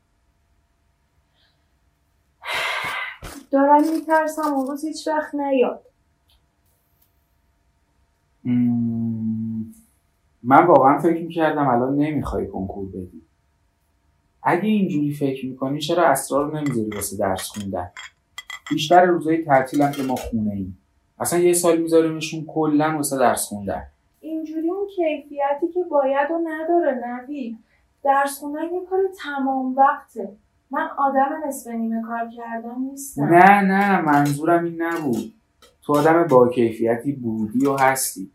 دارم 3.52 3.82
میترسم 3.94 4.54
اون 4.54 4.68
روز 4.68 4.86
هیچ 4.86 5.08
وقت 5.08 5.36
نیاد. 5.36 5.82
من 10.44 10.66
واقعا 10.66 11.00
فکر 11.00 11.24
می‌کردم 11.24 11.68
الان 11.68 11.96
نمی‌خوای 11.96 12.48
کنکور 12.48 12.90
بدی. 12.90 13.22
اگه 14.44 14.70
اینجوری 14.70 15.14
فکر 15.14 15.46
می‌کنی 15.46 15.80
چرا 15.80 16.08
اسرار 16.08 16.60
نمی‌ذاری 16.60 16.90
واسه 16.90 17.18
درس 17.18 17.48
خوندن؟ 17.48 17.92
بیشتر 18.70 19.06
روزهای 19.06 19.46
تعطیلم 19.46 19.92
که 19.92 20.04
ما 20.04 20.16
خونه 20.16 20.54
ایم. 20.54 20.78
اصلا 21.20 21.40
یه 21.40 21.54
سال 21.54 21.78
میذاریمشون 21.78 22.46
کلا 22.46 22.96
واسه 22.96 23.18
درس 23.18 23.46
خوندن. 23.46 23.88
اینجوری 24.22 24.70
اون 24.70 24.88
کیفیتی 24.88 25.74
که 25.74 25.84
باید 25.84 26.32
و 26.32 26.40
نداره 26.44 27.02
نوید. 27.08 27.58
درس 28.08 28.40
خوندن 28.40 28.74
یه 28.74 28.86
کار 28.90 29.00
تمام 29.24 29.76
وقته. 29.76 30.38
من 30.72 30.88
آدم 30.98 31.30
نصف 31.48 31.72
نیمه 31.72 32.02
کار 32.02 32.30
کردن 32.38 32.80
نیستم. 32.80 33.24
نه 33.24 33.62
نه 33.62 34.02
منظورم 34.02 34.64
این 34.64 34.82
نبود. 34.82 35.34
تو 35.82 35.98
آدم 35.98 36.28
با 36.28 36.50
کیفیتی 36.50 37.12
بودی 37.12 37.66
و 37.66 37.76
هستی. 37.76 38.32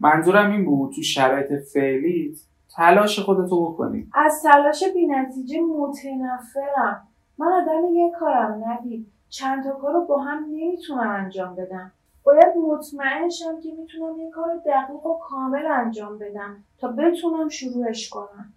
منظورم 0.00 0.50
این 0.50 0.64
بود 0.64 0.92
تو 0.92 1.02
شرایط 1.02 1.52
فعلیت 1.74 2.38
تلاش 2.76 3.18
خودتو 3.18 3.72
بکنی. 3.72 4.08
از 4.14 4.42
تلاش 4.42 4.84
بینتیجه 4.94 5.60
متنفرم. 5.60 7.08
من 7.38 7.46
آدم 7.46 7.94
یه 7.94 8.12
کارم 8.20 8.64
نوید 8.64 9.06
چند 9.28 9.64
تا 9.64 9.70
کار 9.70 9.92
رو 9.92 10.04
با 10.04 10.22
هم 10.22 10.44
نمی‌تونم 10.44 11.10
انجام 11.10 11.54
بدم. 11.54 11.92
باید 12.24 12.56
مطمئن 12.68 13.28
شم 13.28 13.60
که 13.62 13.68
می‌تونم 13.78 14.20
یه 14.20 14.30
کار 14.30 14.48
دقیق 14.66 15.06
و 15.06 15.18
کامل 15.18 15.66
انجام 15.66 16.18
بدم 16.18 16.56
تا 16.78 16.88
بتونم 16.88 17.48
شروعش 17.48 18.08
کنم. 18.08 18.52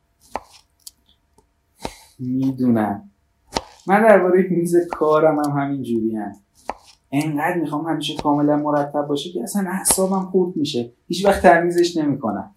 می‌دونم. 2.19 3.09
من 3.88 4.01
درباره 4.01 4.47
میز 4.49 4.75
کارم 4.88 5.39
هم 5.39 5.61
همین 5.61 5.83
جوری 5.83 6.15
هم. 6.15 6.31
انقدر 7.11 7.57
می‌خوام 7.59 7.85
همیشه 7.85 8.15
کاملا 8.15 8.57
مرتب 8.57 9.07
باشه 9.07 9.31
که 9.31 9.43
اصلا 9.43 9.69
اعصابم 9.69 10.21
خورد 10.21 10.55
میشه. 10.55 10.91
هیچ 11.07 11.25
وقت 11.25 11.41
تمیزش 11.41 11.97
نمی‌کنم. 11.97 12.55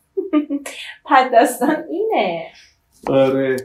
پد 1.08 1.30
دستان 1.34 1.76
اینه. 1.90 2.42
آره. 3.08 3.56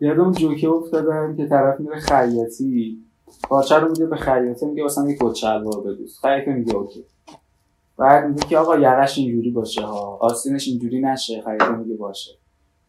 یادم 0.00 0.32
جوکه 0.32 0.68
افتادم 0.68 1.36
که 1.36 1.46
طرف 1.46 1.80
میره 1.80 1.96
خیاطی. 1.96 2.98
پارچه 3.42 3.76
رو 3.76 3.88
میده 3.88 4.06
به 4.06 4.16
خیاطه 4.16 4.66
میگه 4.66 4.82
واسه 4.82 5.08
یه 5.08 5.16
کت 5.20 5.34
شلوار 5.34 5.80
بدوز. 5.80 6.18
خیاطه 6.20 6.52
میگه 6.52 6.74
اوکی. 6.74 7.04
بعد 7.98 8.28
میگه 8.28 8.42
که 8.46 8.58
آقا 8.58 8.78
یقش 8.78 9.18
اینجوری 9.18 9.50
باشه 9.50 9.82
ها. 9.82 10.18
آستینش 10.20 10.68
اینجوری 10.68 11.00
نشه. 11.00 11.42
خیاطه 11.42 11.76
میگه 11.76 11.94
باشه. 11.96 12.30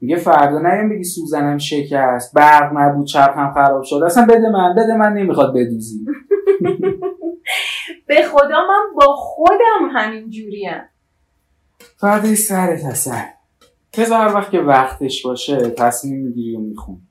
میگه 0.03 0.15
فردا 0.15 0.59
نیم 0.59 0.89
بگی 0.89 1.03
سوزنم 1.03 1.57
شکست 1.57 2.33
برق 2.33 2.77
نبود 2.77 3.07
چرخم 3.07 3.53
خراب 3.53 3.83
شد. 3.83 4.01
اصلا 4.05 4.25
بده 4.25 4.49
من 4.49 4.75
بده 4.75 4.97
من 4.97 5.13
نمی‌خواد 5.13 5.53
بدوزی. 5.55 6.05
به 8.07 8.23
خدا 8.31 8.67
من 8.67 8.95
با 8.95 9.15
خودم 9.15 9.89
همین 9.91 10.29
جوریم. 10.29 10.81
فردا 11.97 12.35
سرت 12.35 12.85
اصلا 12.85 13.23
بذار 13.97 14.27
هر 14.27 14.35
وقت 14.35 14.51
که 14.51 14.59
وقتش 14.59 15.25
باشه 15.25 15.69
تصمیم 15.69 16.25
می‌گیری 16.25 16.55
و 16.55 16.59
میخون. 16.59 17.01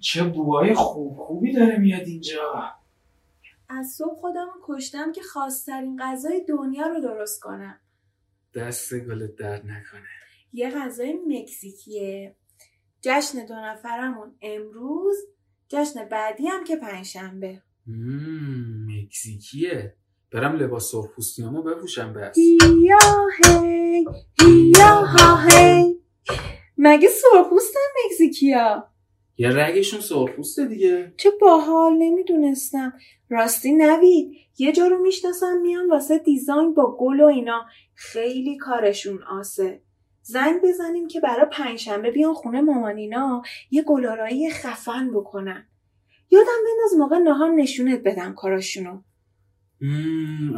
چه 0.00 0.24
بوهای 0.24 0.74
خوب 0.74 1.18
خوبی 1.18 1.52
داره 1.52 1.76
میاد 1.76 2.06
اینجا. 2.06 2.77
از 3.70 3.86
صبح 3.86 4.14
خودم 4.20 4.48
کشتم 4.64 5.12
که 5.12 5.20
خواستترین 5.22 5.98
غذای 6.02 6.44
دنیا 6.48 6.86
رو 6.86 7.00
درست 7.00 7.40
کنم. 7.40 7.80
دست 8.54 8.94
گلت 8.94 9.36
درد 9.36 9.66
نکنه. 9.66 10.08
یه 10.52 10.70
غذای 10.70 11.18
مکزیکیه. 11.28 12.36
جشن 13.02 13.46
دو 13.46 13.54
نفرمون 13.54 14.34
امروز 14.42 15.16
جشن 15.68 16.04
بعدی 16.04 16.46
هم 16.46 16.64
که 16.64 16.76
پنجشنبه. 16.76 17.62
مکزیکیه. 18.86 19.94
برم 20.32 20.56
لباس 20.56 20.90
سرخپوستیامو 20.90 21.62
بپوشم 21.62 22.12
بس. 22.12 22.38
هیا 22.38 23.26
هی 23.44 24.06
هیا 24.40 25.04
ها 25.04 25.48
هی. 25.48 26.00
مگه 26.78 27.08
سرخپوستن 27.08 27.80
مکزیکیا؟ 28.04 28.88
یه 29.36 29.48
رگشون 29.48 30.00
سرخپوسته 30.00 30.66
دیگه. 30.66 31.14
چه 31.16 31.30
باحال 31.40 31.92
نمی‌دونستم. 31.92 32.92
راستی 33.30 33.72
نوید 33.72 34.36
یه 34.58 34.72
جا 34.72 34.86
رو 34.86 34.98
می‌شناسم 35.02 35.60
میان 35.62 35.90
واسه 35.90 36.18
دیزاین 36.18 36.74
با 36.74 36.96
گل 36.96 37.20
و 37.20 37.24
اینا. 37.24 37.66
خیلی 37.94 38.56
کارشون 38.56 39.22
آسه. 39.22 39.82
زنگ 40.22 40.62
بزنیم 40.62 41.08
که 41.08 41.20
برای 41.20 41.46
پنجشنبه 41.52 42.10
بیان 42.10 42.34
خونه 42.34 42.60
مامانینا 42.60 43.42
یه 43.70 43.82
گلارایی 43.82 44.50
خفن 44.50 45.10
بکنن. 45.10 45.68
یادم 46.30 46.46
بنداز 46.46 46.98
موقع 46.98 47.18
نهار 47.18 47.50
نشونت 47.50 48.00
بدم 48.04 48.34
کاراشونو. 48.34 49.02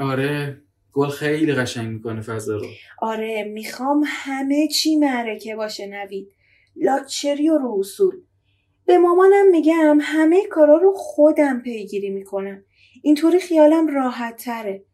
آره. 0.00 0.62
گل 0.92 1.08
خیلی 1.08 1.52
قشنگ 1.52 1.88
می‌کنه 1.88 2.20
فضا 2.20 2.56
رو. 2.56 2.66
آره 2.98 3.44
می‌خوام 3.44 4.04
همه 4.06 4.68
چی 4.68 4.96
معرکه 4.96 5.56
باشه 5.56 5.86
نوید. 5.86 6.32
لاکچری 6.76 7.48
و 7.48 7.58
رو 7.58 7.76
اصول. 7.78 8.22
به 8.90 8.98
مامانم 8.98 9.50
میگم 9.50 9.98
همه 10.02 10.46
کارا 10.46 10.78
رو 10.78 10.92
خودم 10.96 11.60
پیگیری 11.60 12.10
می‌کنم. 12.10 12.64
اینطوری 13.02 13.40
خیالم 13.40 13.94
راحت 13.94 14.36
تره 14.36 14.84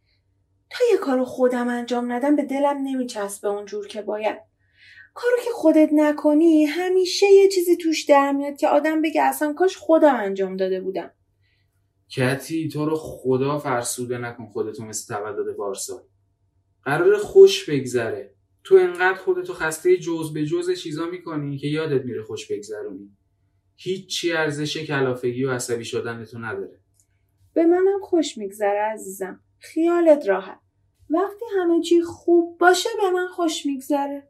تا 0.71 0.85
یه 0.93 0.99
کارو 0.99 1.25
خودم 1.25 1.69
انجام 1.69 2.13
ندم 2.13 2.37
به 2.37 2.43
دلم 2.43 2.77
نمیچسبه 2.83 3.49
اونجور 3.49 3.87
که 3.87 4.03
باید. 4.03 4.39
کارو 5.15 5.37
که 5.45 5.51
خودت 5.55 5.91
نکنی 5.93 6.65
همیشه 6.65 7.27
یه 7.27 7.49
چیزی 7.49 7.77
توش 7.77 8.05
در 8.05 8.33
میاد 8.33 8.57
که 8.57 8.69
آدم 8.69 9.03
بگه 9.03 9.23
اصلا 9.23 9.53
کاش 9.53 9.77
خودم 9.77 10.15
انجام 10.15 10.57
داده 10.57 10.81
بودم. 10.81 11.11
کتی 12.11 12.69
تو 12.69 12.87
رو 12.87 12.97
خدا 12.97 13.59
فرسوده 13.59 14.19
نکن 14.19 14.47
خودتو 14.47 14.85
مثل 14.85 15.15
تولد 15.15 15.57
پارسال 15.57 16.01
قرار 16.85 17.19
خوش 17.19 17.71
بگذره. 17.71 18.35
تو 18.65 18.75
انقدر 18.75 19.19
خودتو 19.19 19.53
خسته 19.53 19.97
جز 19.97 20.33
به 20.33 20.45
جز 20.45 20.79
چیزا 20.79 21.07
می‌کنی 21.07 21.59
که 21.59 21.67
یادت 21.67 22.05
میره 22.05 22.23
خوش 22.23 22.53
بگذرونی. 22.53 23.16
هیچی 23.77 24.33
ارزش 24.33 24.77
کلافگی 24.77 25.45
و 25.45 25.51
عصبی 25.51 25.85
شدن 25.85 26.25
تو 26.25 26.39
نداره. 26.39 26.81
به 27.55 27.67
منم 27.67 28.01
خوش 28.03 28.39
میگذره 28.39 28.81
عزیزم. 28.81 29.41
خیالت 29.59 30.29
راحت. 30.29 30.61
وقتی 31.11 31.45
همه 31.59 31.83
چی 31.83 32.03
خوب 32.03 32.59
باشه 32.59 32.89
به 33.03 33.11
من 33.11 33.29
خوش 33.29 33.67
میگذره. 33.67 34.29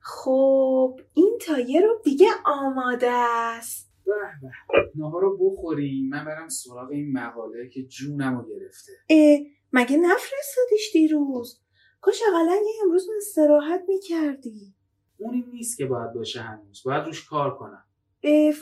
خب 0.00 1.00
این 1.14 1.38
تایه 1.40 1.80
رو 1.80 2.00
دیگه 2.04 2.26
آماده 2.44 3.10
است. 3.10 3.92
به 4.04 4.12
به. 4.42 5.02
رو 5.12 5.38
بخوریم 5.40 6.08
من 6.08 6.24
برم 6.24 6.48
سراغ 6.48 6.90
این 6.90 7.12
مقاله 7.12 7.68
که 7.68 7.82
جونم 7.82 8.38
رو 8.38 8.48
گرفته. 8.48 8.92
اه 9.10 9.38
مگه 9.72 9.96
نفرستادیش 9.96 10.92
دیروز؟ 10.92 11.60
کاش 12.00 12.22
اقلا 12.28 12.54
یه 12.54 12.82
امروز 12.84 13.08
استراحت 13.16 13.82
می‌کردی. 13.88 14.74
اون 15.18 15.34
این 15.34 15.44
نیست 15.52 15.78
که 15.78 15.86
باید 15.86 16.12
باشه 16.12 16.40
هنوز. 16.40 16.82
باید 16.84 17.04
روش 17.06 17.28
کار 17.28 17.58
کنم. 17.58 17.84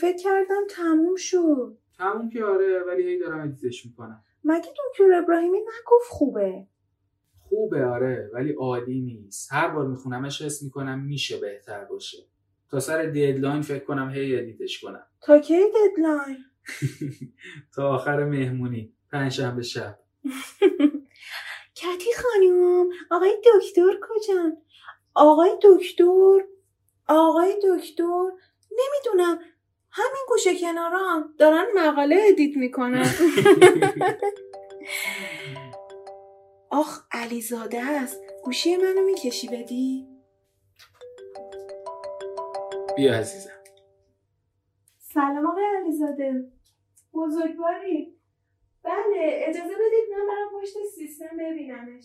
فکر 0.00 0.16
کردم 0.22 0.62
تموم 0.70 1.16
شد. 1.16 1.78
تموم 1.98 2.28
که 2.30 2.44
آره 2.44 2.84
ولی 2.86 3.02
هی 3.02 3.18
دارم 3.18 3.40
ادیتش 3.40 3.86
می‌کنم. 3.86 4.22
مگه 4.44 4.68
دکتر 4.90 5.12
ابراهیمی 5.12 5.58
نگفت 5.58 6.08
خوبه؟ 6.08 6.66
خوبه 7.40 7.86
آره 7.86 8.30
ولی 8.32 8.52
عالی 8.52 9.00
نیست. 9.00 9.52
هر 9.52 9.68
بار 9.68 9.86
میخونمش 9.86 10.42
حس 10.42 10.62
می‌کنم 10.62 10.98
میشه 11.00 11.36
بهتر 11.40 11.84
باشه. 11.84 12.18
تا 12.70 12.80
سر 12.80 13.02
deadline 13.02 13.62
فکر 13.62 13.84
کنم 13.84 14.08
هی 14.10 14.36
edit 14.38 14.66
ش 14.66 14.80
کنم. 14.80 15.06
تا 15.20 15.38
کی 15.38 15.54
deadline؟ 15.54 16.36
تا 17.74 17.94
آخر 17.94 18.24
مهمونی. 18.24 18.92
پنجشنبه 19.12 19.62
شب. 19.62 19.98
کتی 21.78 22.10
خانم 22.16 22.86
آقای 23.10 23.36
دکتر 23.54 23.98
کجان؟ 24.02 24.56
آقای 25.16 25.58
دکتر 25.62 26.38
آقای 27.08 27.54
دکتر 27.64 28.30
نمی‌دونم. 28.72 29.38
همین 29.90 30.22
گوشه 30.28 30.60
کناران 30.60 31.34
دارن 31.38 31.66
مقاله 31.74 32.24
edit 32.28 32.56
می‌کنن. 32.56 33.06
آخ 36.70 37.00
علیزاده 37.12 37.82
است. 37.82 38.20
گوشی 38.44 38.76
منو 38.76 39.02
می‌کشی 39.02 39.48
بدی؟ 39.48 40.08
بیا 42.96 43.14
عزیزم. 43.14 43.50
سلام 44.98 45.46
آقای 45.46 45.64
علیزاده. 45.64 46.52
بزرگواری. 47.14 48.16
بله 48.82 49.16
اجازه 49.18 49.74
بدید 49.74 50.14
من 50.18 50.26
برم 50.26 50.60
پشت 50.60 50.74
سیستم 50.94 51.36
ببینمش. 51.38 52.04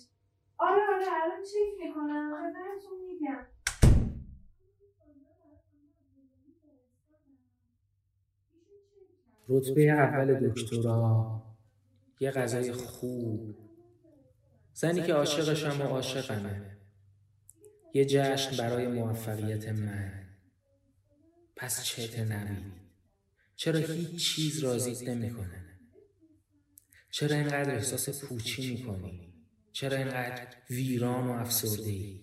آره 0.61 0.81
آره 0.95 1.23
الان 1.23 1.43
چک 1.43 1.85
می‌کنم. 1.87 2.31
خدمتتون 2.35 2.99
میگم. 3.07 3.45
رتبه 9.49 9.81
اول 9.81 10.49
دکترا 10.49 11.41
یه 12.19 12.31
غذای 12.31 12.71
خوب. 12.71 13.57
زنی 14.73 15.01
که 15.01 15.13
عاشقشم 15.13 15.81
و 15.81 15.83
عاشقمه. 15.83 16.77
یه 17.93 18.05
جشن 18.05 18.57
برای 18.57 18.87
موفقیت 18.87 19.69
من. 19.69 20.27
پس 21.55 21.83
چت 21.83 22.19
نمی 22.19 22.71
چرا 23.55 23.79
هیچ 23.79 24.35
چیز 24.35 24.63
راضیت 24.63 25.09
نمی‌کنه؟ 25.09 25.79
چرا 27.11 27.35
اینقدر 27.35 27.75
احساس 27.75 28.25
پوچی 28.25 28.73
می‌کنی؟ 28.73 29.30
چرا 29.71 29.97
اینقدر 29.97 30.47
ویران 30.69 31.27
و 31.27 31.31
افسرده 31.31 31.89
ای 31.89 32.21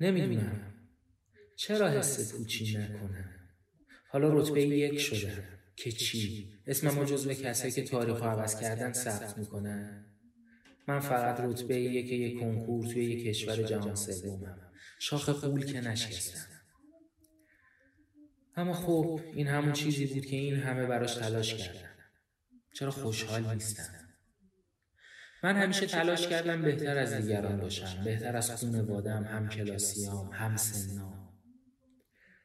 نمی‌دونم. 0.00 0.74
چرا 1.56 1.90
حس 1.90 2.34
پوچی 2.34 2.78
نکنم؟ 2.78 3.34
حالا 4.08 4.32
رتبه 4.32 4.60
یک 4.60 4.98
شده. 4.98 5.58
که 5.76 5.92
چی؟ 5.92 6.52
اسم 6.66 6.90
ما 6.90 7.04
جزو 7.04 7.32
کسایی 7.32 7.72
که 7.72 7.82
تاریخ 7.82 8.22
عوض 8.22 8.60
کردن 8.60 8.92
ثبت 8.92 9.38
می‌کنن؟ 9.38 10.04
من 10.88 11.00
فقط 11.00 11.40
رتبه 11.40 11.80
یک 11.80 12.12
یک 12.12 12.40
کنکور 12.40 12.86
توی 12.86 13.04
یک 13.04 13.26
کشور 13.26 13.62
جهان 13.62 13.94
سومم. 13.94 14.72
شاخ 14.98 15.28
قول 15.28 15.64
که 15.64 15.80
نشستم 15.80 16.46
اما 18.56 18.74
خب 18.74 19.20
این 19.34 19.46
همون 19.46 19.72
چیزی 19.72 20.06
بود 20.06 20.26
که 20.26 20.36
این 20.36 20.56
همه 20.56 20.86
براش 20.86 21.14
تلاش 21.14 21.54
کردن. 21.54 21.94
چرا 22.72 22.90
خوشحال 22.90 23.54
نیستم 23.54 23.97
من 25.42 25.56
همیشه 25.56 25.86
تلاش 25.86 26.28
کردم 26.28 26.62
بهتر 26.62 26.98
از 26.98 27.12
دیگران 27.12 27.60
باشم 27.60 28.04
بهتر 28.04 28.36
از 28.36 28.50
خانوادم 28.50 29.24
هم 29.24 29.48
کلاسیام 29.48 30.30
هم 30.32 30.56
سنام. 30.56 31.28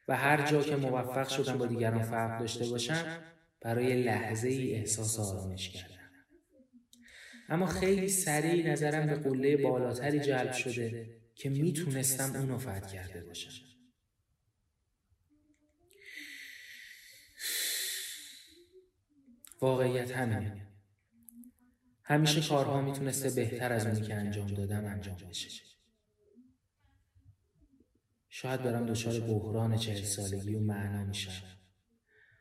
و 0.08 0.16
هر 0.16 0.46
جا 0.50 0.62
که 0.62 0.76
موفق 0.76 1.28
شدم 1.28 1.58
با 1.58 1.66
دیگران 1.66 2.02
فرق 2.02 2.40
داشته 2.40 2.66
باشم 2.66 3.22
برای 3.60 4.02
لحظه 4.02 4.48
ای 4.48 4.74
احساس 4.74 5.18
آرامش 5.18 5.70
کردم. 5.70 5.94
اما 7.48 7.66
خیلی 7.66 8.08
سریع 8.08 8.72
نظرم 8.72 9.06
به 9.06 9.14
قله 9.14 9.56
بالاتری 9.56 10.20
جلب 10.20 10.52
شده 10.52 11.20
که 11.34 11.50
می‌تونستم 11.50 12.40
اونو 12.40 12.58
فتح 12.58 12.92
کرده 12.92 13.24
باشم. 13.24 13.50
واقعیت 19.60 20.10
همینه. 20.10 20.73
همیشه 22.04 22.48
کارها 22.48 22.80
می‌تونسته 22.80 23.30
بهتر 23.30 23.72
از 23.72 23.86
اونی 23.86 24.00
که 24.00 24.14
انجام 24.14 24.54
دادم 24.54 24.84
انجام 24.84 25.16
بشه. 25.16 25.64
شاید 28.28 28.62
برم 28.62 28.86
دچار 28.86 29.20
بحران 29.20 29.76
چهل 29.76 30.02
سالگی 30.02 30.54
و 30.54 30.60
معنا 30.60 31.04
میشم. 31.04 31.58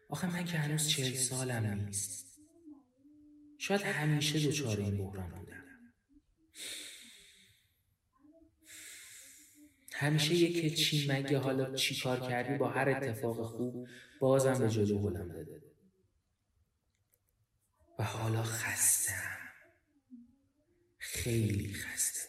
آخه 0.09 0.33
من 0.33 0.45
که 0.45 0.57
هنوز 0.57 0.87
چهل 0.87 1.13
سالم 1.13 1.85
نیست 1.85 2.39
شاید 3.57 3.81
همیشه 3.81 4.47
دچار 4.47 4.77
این 4.77 4.97
بحران 4.97 5.29
بودم. 5.29 5.63
همیشه 9.93 10.35
یک 10.35 10.75
چی 10.77 11.11
مگه 11.11 11.37
حالا 11.37 11.75
چی 11.75 12.01
کار 12.01 12.19
کردی 12.19 12.57
با 12.57 12.69
هر 12.69 12.89
اتفاق 12.89 13.45
خوب 13.45 13.87
بازم 14.19 14.59
به 14.59 14.69
جلو 14.69 15.09
هلم 15.09 15.27
داده 15.27 15.61
و 17.99 18.03
حالا 18.03 18.43
خستم. 18.43 19.42
خیلی 21.13 21.73
خسته. 21.73 22.19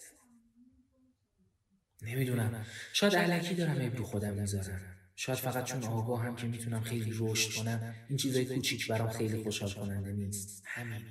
نمی‌دونم. 2.03 2.67
شاید 2.93 3.15
علکی 3.15 3.55
دارم 3.55 3.79
عیب 3.79 3.97
رو 3.97 4.05
خودم 4.05 4.35
می‌ذارم. 4.35 4.97
شاید 5.17 5.39
فقط 5.39 5.65
چون 5.65 5.85
آگاه 5.85 6.23
هم 6.23 6.37
که 6.37 6.47
می‌تونم 6.47 6.81
خیلی 6.81 7.13
رشد 7.19 7.55
کنم 7.55 7.95
این 8.09 8.19
چیزای 8.19 8.45
کوچیک 8.45 8.89
برام 8.89 9.11
خیلی 9.11 9.43
خوشحال 9.43 9.71
کننده 9.71 10.13
نیست. 10.13 10.63
همین. 10.67 11.03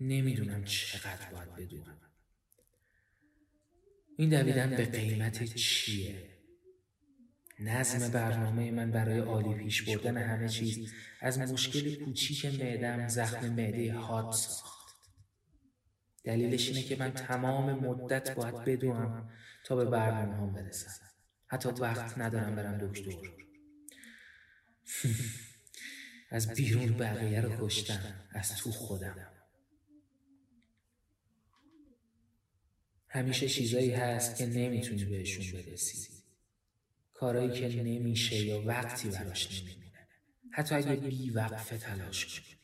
نمی‌دونم 0.00 0.64
چقدر 0.64 1.30
باید 1.32 1.54
بدونم. 1.54 2.00
این 4.16 4.30
دویدن 4.30 4.76
به 4.76 4.84
قیمت 4.84 5.54
چیه؟ 5.54 6.28
نظم 7.58 8.12
برنامه 8.12 8.70
من 8.70 8.90
برای 8.90 9.18
عالی 9.18 9.54
پیش 9.54 9.82
بردن 9.82 10.16
همه 10.16 10.48
چیز 10.48 10.92
از 11.20 11.38
مشکل 11.38 12.04
کوچیک 12.04 12.44
معدم 12.44 13.08
زخم 13.08 13.48
معده 13.48 13.92
حاد 13.92 14.32
ساخت 14.32 14.79
دلیلش 16.24 16.68
اینه 16.68 16.82
که 16.82 16.96
من 16.96 17.12
تمام 17.12 17.86
مدت 17.86 18.34
باید 18.34 18.54
بدوم 18.54 19.30
تا 19.64 19.76
به 19.76 19.84
برنامه 19.84 20.36
هم 20.36 20.52
برسم. 20.52 21.06
حتی 21.46 21.68
وقت 21.68 22.18
ندارم 22.18 22.56
برم 22.56 22.78
دکتر. 22.78 23.10
از 26.30 26.54
بیرون 26.54 26.96
بقیه 26.96 27.40
رو 27.40 27.66
کشتم. 27.66 28.14
از 28.30 28.56
تو 28.56 28.70
خودم. 28.70 29.26
همیشه 33.08 33.48
چیزایی 33.48 33.90
هست 33.90 34.36
که 34.36 34.46
نمی‌تونی 34.46 35.04
بهشون 35.04 35.62
برسی. 35.62 36.08
کارایی 37.14 37.70
که 37.70 37.82
نمیشه 37.82 38.36
یا 38.36 38.62
وقتی 38.66 39.08
براش 39.08 39.62
نمیمونه. 39.62 40.08
حتی 40.50 40.74
اگه 40.74 40.96
بی 40.96 41.30
وقفه 41.30 41.78
تلاش 41.78 42.26
کنی. 42.26 42.59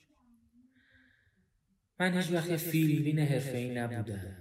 من 2.00 2.16
هیچ 2.16 2.30
وقت 2.30 2.56
فیلمین 2.56 3.18
حرفه‌ای 3.18 3.74
نبودم. 3.74 4.36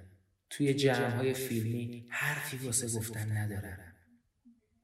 توی 0.50 0.74
جمعهای 0.74 1.34
فیلمی 1.34 2.06
حرفی 2.10 2.58
واسه 2.58 3.00
گفتن 3.00 3.38
ندارم. 3.38 3.96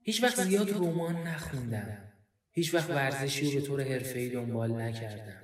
هیچ 0.04 0.24
وقت 0.24 0.44
زیاد 0.44 0.70
رمان 0.70 1.28
نخوندم. 1.28 2.12
هیچ 2.52 2.74
وقت 2.74 2.90
ورزشی 2.90 3.46
رو 3.46 3.52
به 3.52 3.68
طور 3.68 3.84
حرفه‌ای 3.84 4.30
دنبال 4.30 4.82
نکردم. 4.82 5.42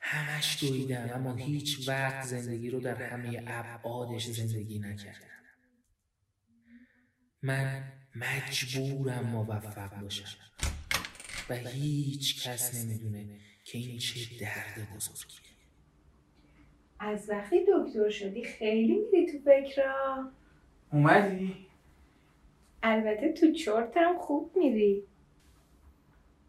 همش 0.00 0.58
دویدم 0.60 1.10
اما 1.14 1.34
هیچ 1.34 1.88
وقت 1.88 2.26
زندگی 2.26 2.70
رو 2.70 2.80
در 2.80 3.02
همه 3.02 3.42
ابعادش 3.46 4.26
زندگی 4.26 4.78
نکردم. 4.78 5.28
من 7.42 7.92
مجبورم 8.14 9.26
موفق 9.26 10.00
باشم. 10.00 10.38
و 11.50 11.54
هیچ 11.54 12.48
کس 12.48 12.74
نمی‌دونه 12.74 13.40
که 13.64 13.78
این 13.78 13.98
چه 13.98 14.38
درد 14.40 14.88
بزرگیه. 14.96 15.47
از 17.00 17.30
وقتی 17.30 17.56
دکتر 17.60 18.08
شدی 18.10 18.44
خیلی 18.44 18.98
میری 19.12 19.32
تو 19.32 19.38
فکرا. 19.38 20.28
اومدی؟ 20.92 21.56
البته 22.82 23.32
تو 23.32 23.52
چرتم 23.52 24.18
خوب 24.18 24.50
میری. 24.56 25.02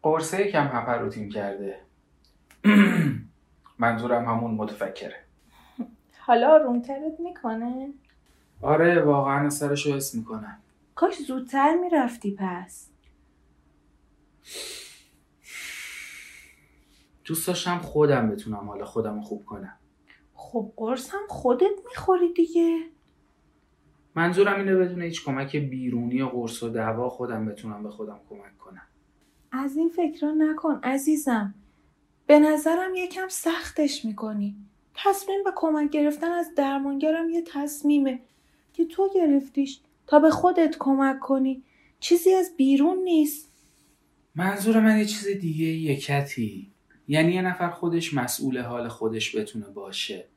قرصه 0.02 0.46
یکم 0.46 0.68
هپروتین 0.72 1.28
کرده. 1.28 1.80
منظورم 3.78 4.24
همون 4.24 4.50
متفکره. 4.50 5.24
حالا 6.18 6.50
آرومترت 6.50 7.20
می‌کنه؟ 7.20 7.88
آره 8.62 9.02
واقعا 9.02 9.46
اثرش 9.46 9.86
رو 9.86 9.92
حس 9.92 10.14
می‌کنم. 10.14 10.58
کاش 10.94 11.18
زودتر 11.18 11.74
می‌رفتی 11.74 12.36
پس. 12.38 12.90
دوست 17.24 17.46
داشتم 17.46 17.78
خودم 17.78 18.30
بتونم 18.30 18.68
حالا 18.68 18.84
خودم 18.84 19.20
خوب 19.20 19.44
کنم. 19.46 19.76
خب 20.52 20.72
قرص 20.76 21.10
هم 21.10 21.20
خودت 21.28 21.76
می‌خوری 21.88 22.32
دیگه. 22.32 22.78
منظورم 24.14 24.58
اینه 24.60 24.76
بدون 24.76 25.02
هیچ 25.02 25.24
کمک 25.24 25.56
بیرونی 25.56 26.22
و 26.22 26.26
قرص 26.26 26.62
و 26.62 26.68
دوا 26.68 27.08
خودم 27.08 27.46
بتونم 27.46 27.82
به 27.82 27.90
خودم 27.90 28.20
کمک 28.28 28.58
کنم. 28.58 28.86
از 29.52 29.76
این 29.76 29.88
فکرها 29.88 30.32
نکن 30.32 30.80
عزیزم. 30.82 31.54
به 32.26 32.38
نظرم 32.38 32.94
یکم 32.94 33.28
سختش 33.28 34.04
می‌کنی. 34.04 34.56
تصمیم 34.94 35.44
به 35.44 35.50
کمک 35.56 35.90
گرفتن 35.90 36.32
از 36.32 36.54
درمانگرم 36.56 37.30
یه 37.30 37.42
تصمیمه 37.46 38.20
که 38.72 38.84
تو 38.84 39.10
گرفتیش 39.14 39.80
تا 40.06 40.18
به 40.18 40.30
خودت 40.30 40.76
کمک 40.78 41.20
کنی. 41.20 41.62
چیزی 42.00 42.34
از 42.34 42.56
بیرون 42.56 42.98
نیست. 42.98 43.52
منظور 44.34 44.80
من 44.80 44.98
یه 44.98 45.04
چیز 45.04 45.28
دیگه 45.28 45.66
یه 45.66 45.96
کتی. 45.96 46.72
یعنی 47.08 47.32
یه 47.32 47.42
نفر 47.42 47.70
خودش 47.70 48.14
مسئول 48.14 48.60
حال 48.60 48.88
خودش 48.88 49.36
بتونه 49.36 49.66
باشه. 49.68 50.28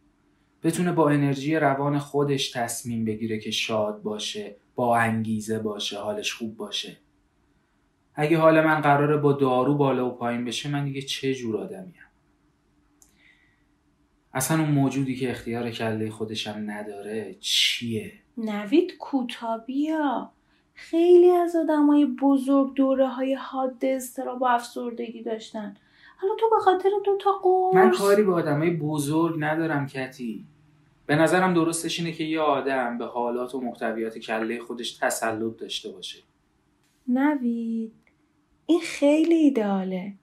بتونه 0.64 0.92
با 0.92 1.10
انرژی 1.10 1.56
روان 1.56 2.00
خودش 2.00 2.52
تصمیم 2.52 3.06
بگیره 3.06 3.40
که 3.40 3.52
شاد 3.52 4.02
باشه 4.02 4.56
با 4.76 4.98
انگیزه 4.98 5.60
باشه 5.60 6.00
حالش 6.00 6.34
خوب 6.34 6.58
باشه. 6.58 6.98
اگه 8.16 8.38
حال 8.38 8.62
من 8.62 8.82
قراره 8.82 9.18
با 9.18 9.34
دارو 9.34 9.76
بالا 9.76 10.10
و 10.10 10.12
پایین 10.12 10.46
بشه 10.46 10.70
من 10.70 10.86
دیگه 10.86 11.02
چه 11.02 11.34
جور 11.34 11.58
آدمیم 11.58 11.94
اصلا 14.34 14.60
اون 14.60 14.72
موجودی 14.72 15.16
که 15.16 15.32
اختیار 15.32 15.72
کله 15.72 16.10
خودشم 16.10 16.64
نداره 16.66 17.36
چیه؟ 17.40 18.14
نوید 18.38 18.98
کوتابیا. 18.98 20.32
خیلی 20.74 21.30
از 21.30 21.56
آدمای 21.56 22.06
بزرگ 22.06 22.74
دوره 22.74 23.08
های 23.08 23.34
حاد 23.34 23.78
اضطراب 23.82 24.42
و 24.42 24.46
افسردگی 24.46 25.24
داشتن. 25.24 25.78
حالا 26.18 26.36
تو 26.40 26.50
به 26.50 26.60
خاطر 26.62 26.90
دو 27.06 27.18
تا 27.18 27.32
قرص 27.44 27.76
من 27.76 27.92
کاری 27.92 28.24
به 28.24 28.34
آدمای 28.34 28.70
بزرگ 28.70 29.36
ندارم 29.40 29.88
کتی. 29.88 30.46
به 31.06 31.16
نظرم 31.16 31.54
درستش 31.54 32.00
اینه 32.00 32.12
که 32.12 32.24
یه 32.24 32.40
آدم 32.40 32.98
به 32.98 33.06
حالات 33.06 33.56
و 33.56 33.62
محتویات 33.62 34.18
کله 34.18 34.60
خودش 34.60 34.98
تسلط 34.98 35.58
داشته 35.58 35.92
باشه. 35.92 36.24
نوید 37.08 37.94
این 38.66 38.82
خیلی 38.82 39.36
ایداله 39.36 40.14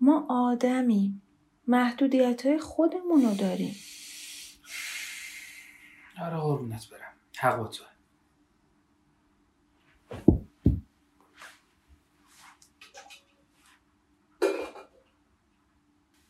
ما 0.00 0.26
آدمیم. 0.28 1.22
محدودیت 1.66 2.46
های 2.46 2.58
خودمون 2.58 3.22
رو 3.22 3.34
داریم. 3.34 3.76
آره 6.22 6.36
قربونت 6.36 6.88
برم. 6.90 7.12
حق 7.38 7.58
با 7.58 7.68
تو 7.68 7.84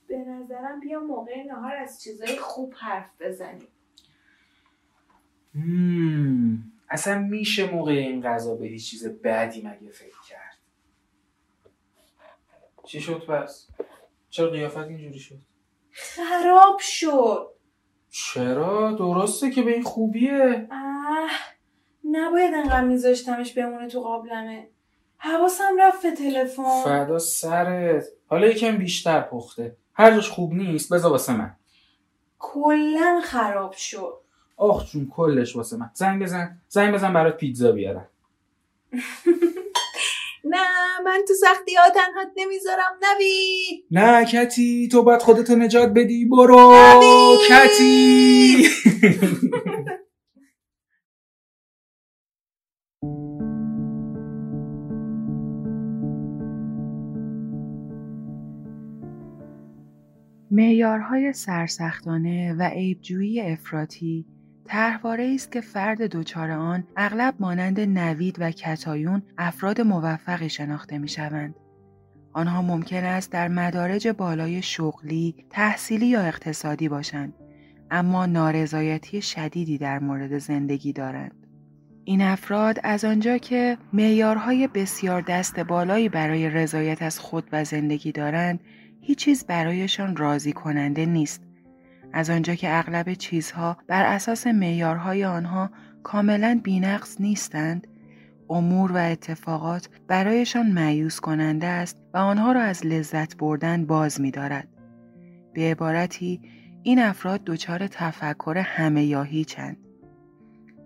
به 0.09 0.19
نظرم 0.19 0.81
بیا 0.81 1.01
موقع 1.01 1.43
نهار 1.43 1.77
از 1.77 2.03
چیزای 2.03 2.37
خوب 2.37 2.75
حرف 2.77 3.11
بزنیم. 3.21 3.69
مم. 5.67 6.73
اصلا 6.91 7.19
میشه 7.19 7.71
موقع 7.71 7.93
این 7.93 8.23
غذا 8.23 8.55
به 8.55 8.67
هیچ 8.67 8.91
چیز 8.91 9.07
بدی 9.07 9.61
مگه 9.61 9.93
فکر 9.93 10.21
کرد؟ 10.29 10.59
چی 12.85 13.01
شد 13.01 13.27
پس؟ 13.27 13.69
چرا 14.31 14.51
قیافت 14.51 14.77
اینجوری 14.77 15.19
شد؟ 15.19 15.39
خراب 15.93 16.79
شد. 16.79 17.51
چرا؟ 18.11 18.93
درسته 18.93 19.51
که 19.51 19.63
به 19.63 19.73
این 19.73 19.83
خوبیه. 19.83 20.69
اه 20.71 21.31
نباید 22.11 22.55
انقدر 22.55 22.85
میذاشتمش 22.85 23.53
بمونه 23.53 23.89
تو 23.89 24.01
قابلمه. 24.01 24.69
حواسم 25.17 25.77
رفت 25.81 26.03
به 26.03 26.11
تلفن. 26.11 26.83
فدا 26.85 27.19
سرت. 27.19 28.05
حالا 28.27 28.47
یکم 28.47 28.77
بیشتر 28.77 29.21
پخته. 29.21 29.77
هر 29.95 30.11
جاش 30.11 30.31
خوب 30.31 30.55
نیست 30.55 30.93
بذار 30.93 31.13
واسه 31.13 31.37
من. 31.37 31.57
کلا 32.39 33.21
خراب 33.25 33.73
شد. 33.73 34.21
آخ 34.59 34.91
جون 34.93 35.09
کلش 35.17 35.57
واسه 35.57 35.77
من. 35.77 35.91
زنگ 35.95 36.23
بزن. 36.23 36.61
زنگ 36.69 36.95
بزن 36.95 37.13
برات 37.13 37.37
پیتزا 37.37 37.73
بیارم. 37.73 38.09
نه 40.45 40.67
من 41.05 41.21
تو 41.29 41.35
سختی 41.35 41.75
ها 41.75 41.91
تنهات 41.91 42.29
نمی‌ذارم. 42.37 42.99
نوید 43.03 43.85
نه 43.91 44.25
کتی 44.25 44.89
تو 44.93 45.03
باید 45.03 45.21
خودتو 45.23 45.57
نجات 45.57 45.89
بدی. 45.89 46.25
برو! 46.25 46.75
کتی. 47.49 48.69
معیارهای 60.51 61.33
سرسختانه 61.33 62.55
و 62.59 62.63
عیبجویی 62.63 63.41
افراطی 63.41 64.27
طرحواره 64.69 65.33
است 65.35 65.53
که 65.53 65.61
فرد 65.61 66.03
دچار 66.03 66.51
آن 66.51 66.85
اغلب 66.97 67.35
مانند 67.41 67.81
نوید 67.81 68.37
و 68.39 68.51
کتایون 68.51 69.23
افراد 69.39 69.81
موفقی 69.81 70.49
شناخته 70.49 70.99
می 70.99 71.09
شوند. 71.09 71.55
آنها 72.33 72.63
ممکن 72.63 73.05
است 73.05 73.33
در 73.33 73.49
مدارج 73.49 74.09
بالای 74.09 74.63
شغلی، 74.63 75.35
تحصیلی 75.51 76.07
یا 76.07 76.21
اقتصادی 76.21 76.89
باشند، 76.89 77.35
اما 77.91 78.27
نارضایتی 78.27 79.23
شدیدی 79.23 79.79
در 79.79 79.99
مورد 79.99 80.39
زندگی 80.39 80.93
دارند. 80.93 81.47
این 82.05 82.23
افراد 82.23 82.81
از 82.83 83.05
آنجا 83.05 83.39
که 83.39 83.79
معیارهای 83.93 84.67
بسیار 84.67 85.21
دست 85.21 85.61
بالایی 85.61 86.09
برای 86.09 86.51
رضایت 86.51 87.03
از 87.03 87.19
خود 87.19 87.49
و 87.53 87.65
زندگی 87.65 88.13
دارند، 88.13 88.61
هیچ 89.01 89.19
چیز 89.19 89.45
برایشان 89.45 90.17
راضی 90.17 90.53
کننده 90.53 91.07
نیست. 91.07 91.48
از 92.13 92.31
آنجا 92.31 92.55
که 92.55 92.79
اغلب 92.79 93.15
چیزها 93.15 93.77
بر 93.87 94.05
اساس 94.07 94.47
معیارهای 94.47 95.25
آنها 95.25 95.71
کاملا 96.03 96.61
بینقص 96.65 97.21
نیستند، 97.21 97.87
امور 98.51 98.93
و 98.93 98.97
اتفاقات 98.97 99.89
برایشان 100.09 100.67
معیوس 100.67 101.21
کننده 101.21 101.67
است 101.67 102.03
و 102.15 102.19
آنها 102.19 102.53
را 102.53 102.61
از 102.61 102.87
لذت 102.87 103.37
بردن 103.37 103.87
باز 103.87 104.21
می 104.21 104.31
دارد. 104.31 104.69
به 105.55 105.71
عبارتی 105.71 106.41
این 106.83 106.99
افراد 106.99 107.45
دچار 107.45 107.87
تفکر 107.87 108.59
همه 108.59 109.05
یا 109.05 109.23
هیچند. 109.23 109.77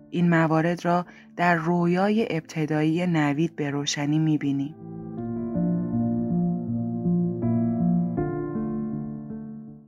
این 0.09 0.29
موارد 0.29 0.85
را 0.85 1.05
در 1.35 1.55
رویای 1.55 2.27
ابتدایی 2.29 3.07
نوید 3.07 3.55
به 3.55 3.69
روشنی 3.69 4.19
می. 4.19 4.75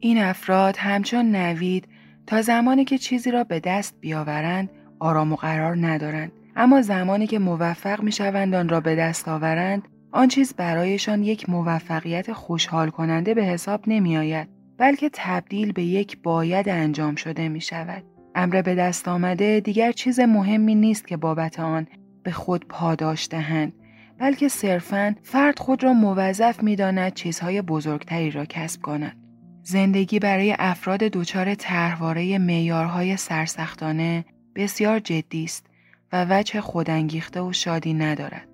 این 0.06 0.18
افراد 0.18 0.78
همچون 0.78 1.36
نوید 1.36 1.88
تا 2.28 2.42
زمانی 2.42 2.86
که 2.86 2.98
چیزی 2.98 3.32
را 3.32 3.44
به 3.44 3.60
دست 3.60 3.96
بیاورند 4.02 4.70
آرام 5.00 5.34
و 5.34 5.36
قرار 5.36 5.78
ندارند 5.88 6.32
اما 6.56 6.82
زمانی 6.82 7.28
که 7.28 7.40
موفق 7.40 8.02
می 8.02 8.12
شوند 8.12 8.56
آن 8.56 8.70
را 8.70 8.80
به 8.80 8.96
دست 8.96 9.28
آورند 9.28 9.88
آن 10.12 10.28
چیز 10.28 10.54
برایشان 10.54 11.24
یک 11.24 11.50
موفقیت 11.50 12.34
خوشحال 12.34 12.90
کننده 12.90 13.34
به 13.34 13.44
حساب 13.44 13.84
نمی 13.88 14.18
آید 14.18 14.50
بلکه 14.78 15.10
تبدیل 15.14 15.72
به 15.72 15.84
یک 15.84 16.18
باید 16.24 16.70
انجام 16.70 17.16
شده 17.16 17.50
می 17.50 17.62
شود. 17.62 18.04
امر 18.36 18.62
به 18.62 18.76
دست 18.76 19.08
آمده 19.08 19.60
دیگر 19.60 19.92
چیز 19.92 20.20
مهمی 20.20 20.76
نیست 20.76 21.08
که 21.08 21.18
بابت 21.18 21.60
آن 21.60 21.88
به 22.24 22.32
خود 22.32 22.68
پاداش 22.68 23.28
دهند 23.30 23.74
بلکه 24.20 24.48
صرفاً 24.48 25.16
فرد 25.24 25.60
خود 25.60 25.84
را 25.84 25.94
موظف 25.94 26.64
می 26.64 26.76
داند 26.76 27.14
چیزهای 27.14 27.62
بزرگتری 27.62 28.32
را 28.32 28.46
کسب 28.46 28.82
کند. 28.82 29.25
زندگی 29.68 30.20
برای 30.20 30.56
افراد 30.60 31.00
دچار 31.00 31.56
طرحواره 31.56 32.38
معیارهای 32.38 33.18
سرسختانه 33.18 34.26
بسیار 34.56 35.00
جدی 35.00 35.44
است 35.44 35.66
و 36.12 36.26
وجه 36.30 36.62
خودانگیخته 36.62 37.42
و 37.42 37.54
شادی 37.54 37.94
ندارد. 37.94 38.48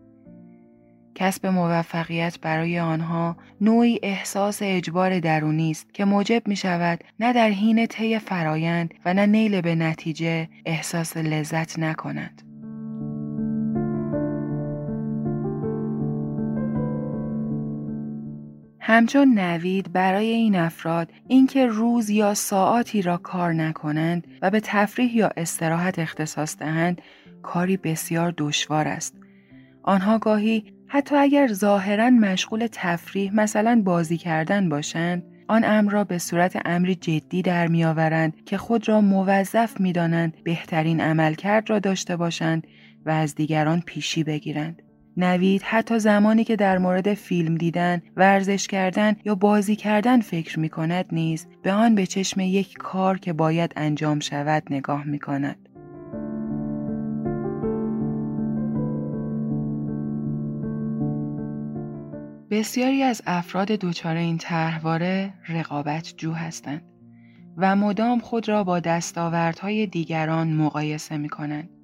کسب 1.15 1.45
موفقیت 1.45 2.39
برای 2.39 2.79
آنها 2.79 3.37
نوعی 3.61 3.99
احساس 4.03 4.59
اجبار 4.61 5.19
درونی 5.19 5.71
است 5.71 5.93
که 5.93 6.05
موجب 6.05 6.47
می 6.47 6.55
شود 6.55 7.03
نه 7.19 7.33
در 7.33 7.49
حین 7.49 7.85
طی 7.85 8.19
فرایند 8.19 8.93
و 9.05 9.13
نه 9.13 9.25
نیل 9.25 9.61
به 9.61 9.75
نتیجه 9.75 10.49
احساس 10.65 11.17
لذت 11.17 11.79
نکنند. 11.79 12.50
همچون 18.83 19.39
نوید 19.39 19.93
برای 19.93 20.25
این 20.25 20.55
افراد 20.55 21.11
اینکه 21.27 21.65
روز 21.65 22.09
یا 22.09 22.33
ساعاتی 22.33 23.01
را 23.01 23.17
کار 23.17 23.53
نکنند 23.53 24.27
و 24.41 24.49
به 24.49 24.59
تفریح 24.59 25.17
یا 25.17 25.31
استراحت 25.37 25.99
اختصاص 25.99 26.57
دهند 26.57 27.01
کاری 27.43 27.77
بسیار 27.77 28.33
دشوار 28.37 28.87
است. 28.87 29.15
آنها 29.83 30.17
گاهی 30.17 30.73
حتی 30.87 31.15
اگر 31.15 31.47
ظاهرا 31.47 32.09
مشغول 32.09 32.67
تفریح 32.71 33.35
مثلا 33.35 33.81
بازی 33.85 34.17
کردن 34.17 34.69
باشند 34.69 35.23
آن 35.47 35.63
امر 35.63 35.91
را 35.91 36.03
به 36.03 36.17
صورت 36.17 36.61
امری 36.65 36.95
جدی 36.95 37.41
در 37.41 37.67
میآورند 37.67 38.45
که 38.45 38.57
خود 38.57 38.89
را 38.89 39.01
موظف 39.01 39.79
می‌دانند 39.79 40.43
بهترین 40.43 41.01
عملکرد 41.01 41.69
را 41.69 41.79
داشته 41.79 42.15
باشند 42.15 42.67
و 43.05 43.09
از 43.09 43.35
دیگران 43.35 43.83
پیشی 43.85 44.23
بگیرند. 44.23 44.80
نوید 45.17 45.61
حتی 45.61 45.99
زمانی 45.99 46.43
که 46.43 46.55
در 46.55 46.77
مورد 46.77 47.13
فیلم 47.13 47.55
دیدن، 47.55 48.01
ورزش 48.15 48.67
کردن 48.67 49.15
یا 49.25 49.35
بازی 49.35 49.75
کردن 49.75 50.21
فکر 50.21 50.59
می 50.59 50.69
کند 50.69 51.05
نیز 51.11 51.47
به 51.63 51.71
آن 51.71 51.95
به 51.95 52.05
چشم 52.05 52.39
یک 52.39 52.73
کار 52.77 53.17
که 53.17 53.33
باید 53.33 53.73
انجام 53.75 54.19
شود 54.19 54.63
نگاه 54.69 55.03
می 55.03 55.19
کند. 55.19 55.69
بسیاری 62.51 63.03
از 63.03 63.21
افراد 63.25 63.67
دچار 63.67 64.15
این 64.15 64.37
طرحواره 64.37 65.33
رقابت 65.49 66.13
جو 66.17 66.31
هستند 66.31 66.81
و 67.57 67.75
مدام 67.75 68.19
خود 68.19 68.49
را 68.49 68.63
با 68.63 68.79
دستاوردهای 68.79 69.87
دیگران 69.87 70.53
مقایسه 70.53 71.17
می 71.17 71.29
کنند. 71.29 71.80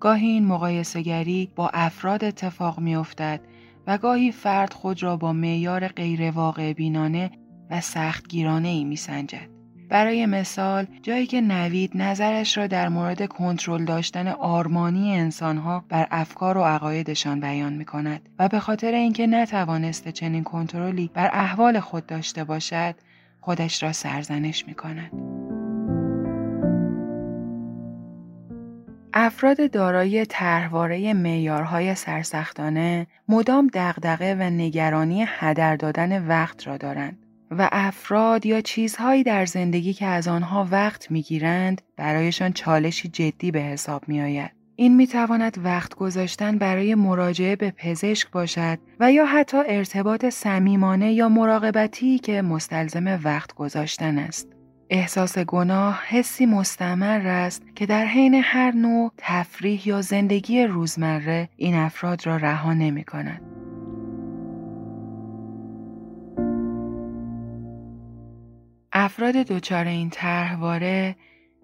گاهی 0.00 0.26
این 0.26 0.46
مقایسهگری 0.46 1.50
با 1.56 1.70
افراد 1.74 2.24
اتفاق 2.24 2.80
می 2.80 2.96
افتد 2.96 3.40
و 3.86 3.98
گاهی 3.98 4.32
فرد 4.32 4.72
خود 4.72 5.02
را 5.02 5.16
با 5.16 5.32
معیار 5.32 5.88
غیر 5.88 6.30
واقع 6.30 6.72
بینانه 6.72 7.30
و 7.70 7.80
سختگیرانه 7.80 8.68
ای 8.68 8.84
می 8.84 8.96
سنجد. 8.96 9.58
برای 9.88 10.26
مثال 10.26 10.86
جایی 11.02 11.26
که 11.26 11.40
نوید 11.40 11.90
نظرش 11.94 12.58
را 12.58 12.66
در 12.66 12.88
مورد 12.88 13.26
کنترل 13.26 13.84
داشتن 13.84 14.28
آرمانی 14.28 15.12
انسانها 15.12 15.84
بر 15.88 16.06
افکار 16.10 16.58
و 16.58 16.64
عقایدشان 16.64 17.40
بیان 17.40 17.72
می 17.72 17.84
کند 17.84 18.28
و 18.38 18.48
به 18.48 18.60
خاطر 18.60 18.92
اینکه 18.92 19.26
نتوانسته 19.26 20.12
چنین 20.12 20.44
کنترلی 20.44 21.10
بر 21.14 21.30
احوال 21.32 21.80
خود 21.80 22.06
داشته 22.06 22.44
باشد 22.44 22.94
خودش 23.40 23.82
را 23.82 23.92
سرزنش 23.92 24.66
می 24.66 24.74
کند. 24.74 25.37
افراد 29.14 29.70
دارای 29.70 30.26
طرحواره 30.26 31.14
معیارهای 31.14 31.94
سرسختانه 31.94 33.06
مدام 33.28 33.70
دغدغه 33.74 34.34
و 34.34 34.42
نگرانی 34.42 35.24
هدر 35.28 35.76
دادن 35.76 36.26
وقت 36.26 36.66
را 36.66 36.76
دارند 36.76 37.18
و 37.50 37.68
افراد 37.72 38.46
یا 38.46 38.60
چیزهایی 38.60 39.22
در 39.22 39.46
زندگی 39.46 39.92
که 39.92 40.06
از 40.06 40.28
آنها 40.28 40.68
وقت 40.70 41.10
می‌گیرند 41.10 41.82
برایشان 41.96 42.52
چالشی 42.52 43.08
جدی 43.08 43.50
به 43.50 43.60
حساب 43.60 44.08
می 44.08 44.20
آید. 44.20 44.50
این 44.76 44.96
می 44.96 45.06
تواند 45.06 45.58
وقت 45.64 45.94
گذاشتن 45.94 46.58
برای 46.58 46.94
مراجعه 46.94 47.56
به 47.56 47.70
پزشک 47.70 48.30
باشد 48.30 48.78
و 49.00 49.12
یا 49.12 49.26
حتی 49.26 49.56
ارتباط 49.66 50.24
صمیمانه 50.24 51.12
یا 51.12 51.28
مراقبتی 51.28 52.18
که 52.18 52.42
مستلزم 52.42 53.20
وقت 53.24 53.54
گذاشتن 53.54 54.18
است. 54.18 54.57
احساس 54.90 55.38
گناه 55.38 56.02
حسی 56.06 56.46
مستمر 56.46 57.26
است 57.26 57.62
که 57.76 57.86
در 57.86 58.04
حین 58.04 58.34
هر 58.44 58.72
نوع 58.72 59.12
تفریح 59.16 59.88
یا 59.88 60.00
زندگی 60.00 60.64
روزمره 60.64 61.48
این 61.56 61.74
افراد 61.74 62.26
را 62.26 62.36
رها 62.36 62.74
نمی 62.74 63.04
کند. 63.04 63.42
افراد 68.92 69.34
دچار 69.34 69.84
این 69.84 70.10
طرحواره 70.10 71.16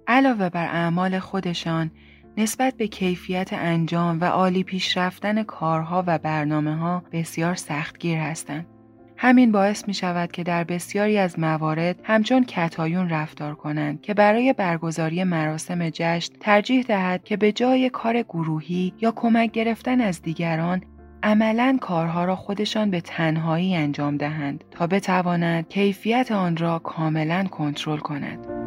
علاوه 0.06 0.48
بر 0.48 0.66
اعمال 0.66 1.18
خودشان 1.18 1.90
نسبت 2.36 2.74
به 2.74 2.86
کیفیت 2.86 3.52
انجام 3.52 4.20
و 4.20 4.24
عالی 4.24 4.62
پیش 4.62 4.96
رفتن 4.96 5.42
کارها 5.42 6.04
و 6.06 6.18
برنامه 6.18 6.76
ها 6.76 7.02
بسیار 7.12 7.54
سختگیر 7.54 8.18
هستند. 8.18 8.73
همین 9.24 9.52
باعث 9.52 9.88
می 9.88 9.94
شود 9.94 10.32
که 10.32 10.42
در 10.42 10.64
بسیاری 10.64 11.18
از 11.18 11.38
موارد 11.38 11.96
همچون 12.02 12.44
کتایون 12.44 13.08
رفتار 13.08 13.54
کنند 13.54 14.02
که 14.02 14.14
برای 14.14 14.52
برگزاری 14.52 15.24
مراسم 15.24 15.90
جشن 15.90 16.34
ترجیح 16.40 16.82
دهد 16.82 17.24
که 17.24 17.36
به 17.36 17.52
جای 17.52 17.90
کار 17.90 18.22
گروهی 18.22 18.92
یا 19.00 19.12
کمک 19.16 19.52
گرفتن 19.52 20.00
از 20.00 20.22
دیگران 20.22 20.82
عملا 21.22 21.78
کارها 21.80 22.24
را 22.24 22.36
خودشان 22.36 22.90
به 22.90 23.00
تنهایی 23.00 23.76
انجام 23.76 24.16
دهند 24.16 24.64
تا 24.70 24.86
بتوانند 24.86 25.68
کیفیت 25.68 26.32
آن 26.32 26.56
را 26.56 26.78
کاملا 26.78 27.44
کنترل 27.44 27.98
کند. 27.98 28.63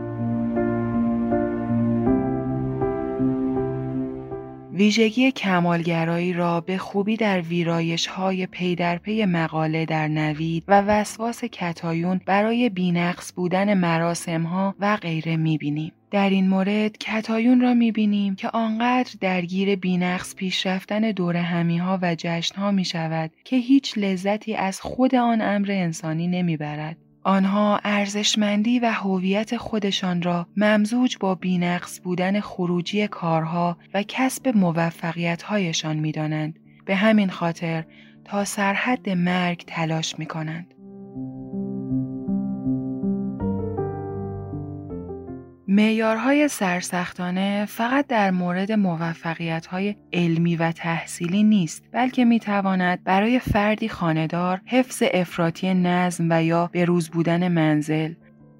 ویژگی 4.78 5.32
کمالگرایی 5.32 6.34
را 6.34 6.62
به 6.62 6.78
خوبی 6.78 7.18
در 7.18 7.42
ویرایش 7.42 8.08
های 8.08 8.46
پی 8.46 8.76
در 8.76 8.98
پی 8.98 9.26
مقاله 9.26 9.86
در 9.86 10.08
نوید 10.08 10.64
و 10.68 10.82
وسواس 10.82 11.44
کتایون 11.44 12.22
برای 12.26 12.70
بینقص 12.70 13.34
بودن 13.36 13.74
مراسم 13.74 14.44
ها 14.44 14.76
و 14.80 14.98
غیره 14.98 15.38
می‌بینیم. 15.38 15.92
در 16.12 16.30
این 16.30 16.50
مورد 16.50 16.98
کتایون 16.98 17.62
را 17.62 17.74
می‌بینیم 17.74 18.36
که 18.36 18.50
آنقدر 18.50 19.12
درگیر 19.22 19.76
بینقص 19.76 20.36
پیش 20.36 20.66
رفتن 20.66 21.12
دور 21.12 21.38
همی 21.38 21.78
ها 21.78 22.00
و 22.02 22.16
جشن 22.18 22.56
ها 22.56 22.72
می 22.72 22.86
شود 22.86 23.32
که 23.44 23.56
هیچ 23.56 23.98
لذتی 23.98 24.56
از 24.56 24.82
خود 24.82 25.16
آن 25.16 25.42
امر 25.42 25.72
انسانی 25.72 26.28
نمی‌برد. 26.28 26.98
آنها 27.28 27.80
ارزشمندی 27.84 28.80
و 28.80 28.92
هویت 28.92 29.58
خودشان 29.58 30.22
را 30.22 30.48
ممزوج 30.58 31.18
با 31.20 31.36
بینقص 31.36 32.00
بودن 32.04 32.40
خروجی 32.40 33.08
کارها 33.08 33.78
و 33.94 34.04
کسب 34.08 34.48
موفقیتهایشان 34.48 35.98
می 35.98 36.12
دانند. 36.12 36.60
به 36.86 36.96
همین 36.96 37.30
خاطر 37.30 37.86
تا 38.26 38.46
سرحد 38.46 39.10
مرگ 39.10 39.64
تلاش 39.68 40.20
می 40.20 40.26
کنند. 40.26 40.74
معیارهای 45.78 46.48
سرسختانه 46.48 47.66
فقط 47.66 48.08
در 48.08 48.32
مورد 48.32 48.72
موفقیت‌های 48.72 49.96
علمی 50.14 50.56
و 50.56 50.72
تحصیلی 50.72 51.44
نیست 51.44 51.84
بلکه 51.92 52.26
می‌تواند 52.26 53.04
برای 53.04 53.40
فردی 53.40 53.90
خاندار 53.90 54.62
حفظ 54.66 55.04
افراطی 55.14 55.74
نظم 55.74 56.28
و 56.30 56.44
یا 56.44 56.70
بروز 56.74 57.10
بودن 57.10 57.48
منزل 57.48 58.14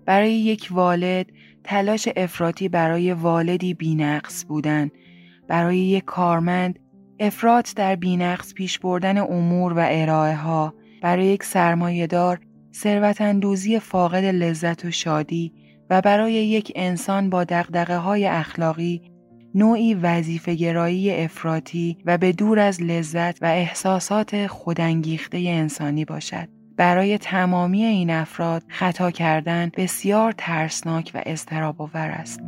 برای 0.06 0.34
یک 0.34 0.68
والد 0.72 1.32
تلاش 1.64 2.10
افراطی 2.16 2.70
برای 2.70 3.14
والدی 3.14 3.74
بینقص 3.74 4.46
بودن 4.46 4.90
برای 5.48 5.78
یک 5.78 6.06
کارمند 6.06 6.80
افراط 7.20 7.74
در 7.76 7.96
بینقص 7.96 8.54
پیش 8.54 8.80
بردن 8.80 9.18
امور 9.18 9.74
و 9.74 9.86
ارائه 9.90 10.36
ها 10.36 10.74
برای 11.02 11.26
یک 11.26 11.44
سرمایهدار 11.44 12.40
ثروت 12.74 13.80
فاقد 13.80 14.24
لذت 14.24 14.86
و 14.86 14.92
شادی 14.92 15.67
و 15.90 16.02
برای 16.02 16.34
یک 16.34 16.72
انسان 16.76 17.30
با 17.30 17.44
دقدقه 17.44 17.98
های 17.98 18.26
اخلاقی 18.26 19.02
نوعی 19.56 19.94
وظیفه 19.94 20.56
گرایی 20.56 21.12
افراطی 21.16 21.98
و 22.06 22.18
به 22.18 22.32
دور 22.32 22.60
از 22.60 22.82
لذت 22.82 23.44
و 23.44 23.46
احساسات 23.46 24.48
خودانگیخته 24.48 25.38
انسانی 25.38 26.06
باشد. 26.06 26.48
برای 26.78 27.18
تمامی 27.18 27.84
این 27.84 28.10
افراد 28.10 28.64
خطا 28.68 29.12
کردن 29.12 29.72
بسیار 29.78 30.34
ترسناک 30.38 31.12
و 31.16 31.22
استراب 31.26 31.82
آور 31.82 32.10
است. 32.10 32.40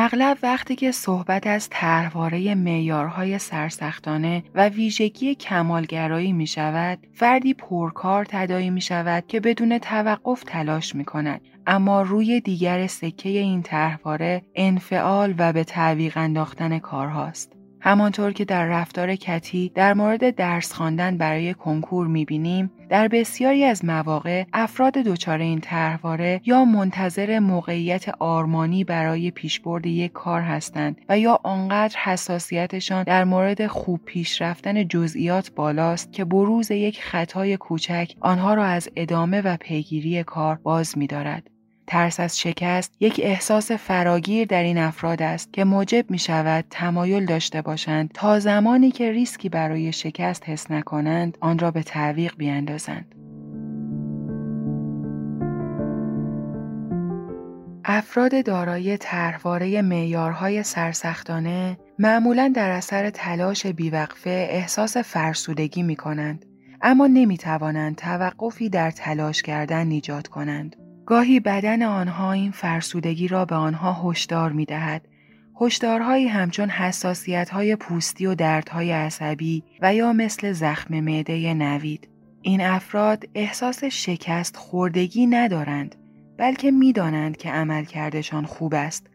اغلب 0.00 0.38
وقتی 0.42 0.76
که 0.76 0.92
صحبت 0.92 1.46
از 1.46 1.68
طرحواره 1.70 2.54
معیارهای 2.54 3.38
سرسختانه 3.38 4.44
و 4.54 4.68
ویژگی 4.68 5.34
کمالگرایی 5.34 6.32
می 6.32 6.46
شود، 6.46 6.98
فردی 7.14 7.54
پرکار 7.54 8.24
تدایی 8.24 8.70
می 8.70 8.80
شود 8.80 9.26
که 9.26 9.40
بدون 9.40 9.78
توقف 9.78 10.42
تلاش 10.46 10.94
می 10.94 11.04
کند. 11.04 11.40
اما 11.66 12.02
روی 12.02 12.40
دیگر 12.40 12.86
سکه 12.86 13.28
این 13.28 13.62
طرحواره 13.62 14.42
انفعال 14.54 15.34
و 15.38 15.52
به 15.52 15.64
تعویق 15.64 16.16
انداختن 16.16 16.78
کارهاست. 16.78 17.57
همانطور 17.80 18.32
که 18.32 18.44
در 18.44 18.66
رفتار 18.66 19.16
کتی 19.16 19.72
در 19.74 19.94
مورد 19.94 20.30
درس 20.30 20.72
خواندن 20.72 21.16
برای 21.16 21.54
کنکور 21.54 22.06
می‌بینیم 22.06 22.70
در 22.88 23.08
بسیاری 23.08 23.64
از 23.64 23.84
مواقع 23.84 24.44
افراد 24.52 24.92
دچار 24.92 25.38
این 25.38 25.60
طرحواره 25.60 26.40
یا 26.44 26.64
منتظر 26.64 27.38
موقعیت 27.38 28.08
آرمانی 28.18 28.84
برای 28.84 29.30
پیشبرد 29.30 29.86
یک 29.86 30.12
کار 30.12 30.40
هستند 30.40 31.00
و 31.08 31.18
یا 31.18 31.40
آنقدر 31.42 31.98
حساسیتشان 31.98 33.02
در 33.02 33.24
مورد 33.24 33.66
خوب 33.66 34.00
پیش 34.04 34.42
رفتن 34.42 34.88
جزئیات 34.88 35.50
بالاست 35.54 36.12
که 36.12 36.24
بروز 36.24 36.70
یک 36.70 37.02
خطای 37.02 37.56
کوچک 37.56 38.12
آنها 38.20 38.54
را 38.54 38.64
از 38.64 38.88
ادامه 38.96 39.40
و 39.40 39.56
پیگیری 39.60 40.24
کار 40.24 40.58
باز 40.62 40.98
می‌دارد. 40.98 41.57
ترس 41.88 42.20
از 42.20 42.40
شکست 42.40 42.94
یک 43.00 43.20
احساس 43.24 43.72
فراگیر 43.72 44.46
در 44.46 44.62
این 44.62 44.78
افراد 44.78 45.22
است 45.22 45.52
که 45.52 45.64
موجب 45.64 46.10
می 46.10 46.18
شود 46.18 46.64
تمایل 46.70 47.26
داشته 47.26 47.62
باشند 47.62 48.10
تا 48.14 48.38
زمانی 48.38 48.90
که 48.90 49.12
ریسکی 49.12 49.48
برای 49.48 49.92
شکست 49.92 50.48
حس 50.48 50.70
نکنند 50.70 51.38
آن 51.40 51.58
را 51.58 51.70
به 51.70 51.82
تعویق 51.82 52.36
بیاندازند. 52.36 53.14
افراد 57.84 58.44
دارای 58.44 58.96
طرحواره 58.96 59.82
معیارهای 59.82 60.62
سرسختانه 60.62 61.78
معمولا 61.98 62.52
در 62.56 62.70
اثر 62.70 63.10
تلاش 63.10 63.66
بیوقفه 63.66 64.48
احساس 64.50 64.96
فرسودگی 64.96 65.82
می 65.82 65.96
کنند 65.96 66.44
اما 66.82 67.06
نمی 67.06 67.38
توانند 67.38 67.96
توقفی 67.96 68.68
در 68.68 68.90
تلاش 68.90 69.42
کردن 69.42 69.90
ایجاد 69.90 70.28
کنند. 70.28 70.76
گاهی 71.08 71.40
بدن 71.40 71.82
آنها 71.82 72.32
این 72.32 72.50
فرسودگی 72.50 73.28
را 73.28 73.44
به 73.44 73.54
آنها 73.54 74.10
هشدار 74.10 74.52
می 74.52 74.64
دهد. 74.64 75.08
هشدارهایی 75.60 76.28
همچون 76.28 76.68
حساسیت 76.68 77.50
های 77.50 77.76
پوستی 77.76 78.26
و 78.26 78.34
دردهای 78.34 78.92
عصبی 78.92 79.62
و 79.80 79.94
یا 79.94 80.12
مثل 80.12 80.52
زخم 80.52 81.00
معده 81.00 81.54
نوید. 81.54 82.08
این 82.42 82.60
افراد 82.60 83.24
احساس 83.34 83.84
شکست 83.84 84.56
خوردگی 84.56 85.26
ندارند 85.26 85.94
بلکه 86.38 86.70
می‌دانند 86.70 87.36
که 87.36 87.50
عملکردشان 87.50 88.44
خوب 88.44 88.74
است 88.74 89.06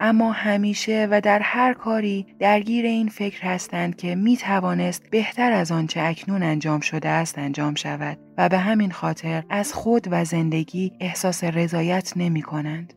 اما 0.00 0.32
همیشه 0.32 1.08
و 1.10 1.20
در 1.20 1.40
هر 1.42 1.74
کاری 1.74 2.26
درگیر 2.38 2.86
این 2.86 3.08
فکر 3.08 3.42
هستند 3.42 3.96
که 3.96 4.14
می 4.14 4.36
توانست 4.36 5.10
بهتر 5.10 5.52
از 5.52 5.72
آنچه 5.72 6.00
اکنون 6.00 6.42
انجام 6.42 6.80
شده 6.80 7.08
است 7.08 7.38
انجام 7.38 7.74
شود 7.74 8.18
و 8.40 8.48
به 8.48 8.58
همین 8.58 8.90
خاطر 8.90 9.44
از 9.50 9.72
خود 9.72 10.08
و 10.10 10.24
زندگی 10.24 10.92
احساس 11.00 11.44
رضایت 11.44 12.12
نمی 12.16 12.42
کنند. 12.42 12.94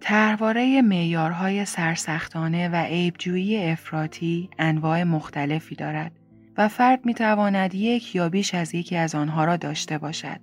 تحواره 0.00 0.82
معیارهای 0.82 1.64
سرسختانه 1.64 2.68
و 2.68 2.76
عیبجویی 2.76 3.56
افراطی 3.56 4.50
انواع 4.58 5.02
مختلفی 5.02 5.74
دارد 5.74 6.12
و 6.58 6.68
فرد 6.68 7.06
می 7.06 7.14
تواند 7.14 7.74
یک 7.74 8.14
یا 8.14 8.28
بیش 8.28 8.54
از 8.54 8.74
یکی 8.74 8.96
از 8.96 9.14
آنها 9.14 9.44
را 9.44 9.56
داشته 9.56 9.98
باشد. 9.98 10.40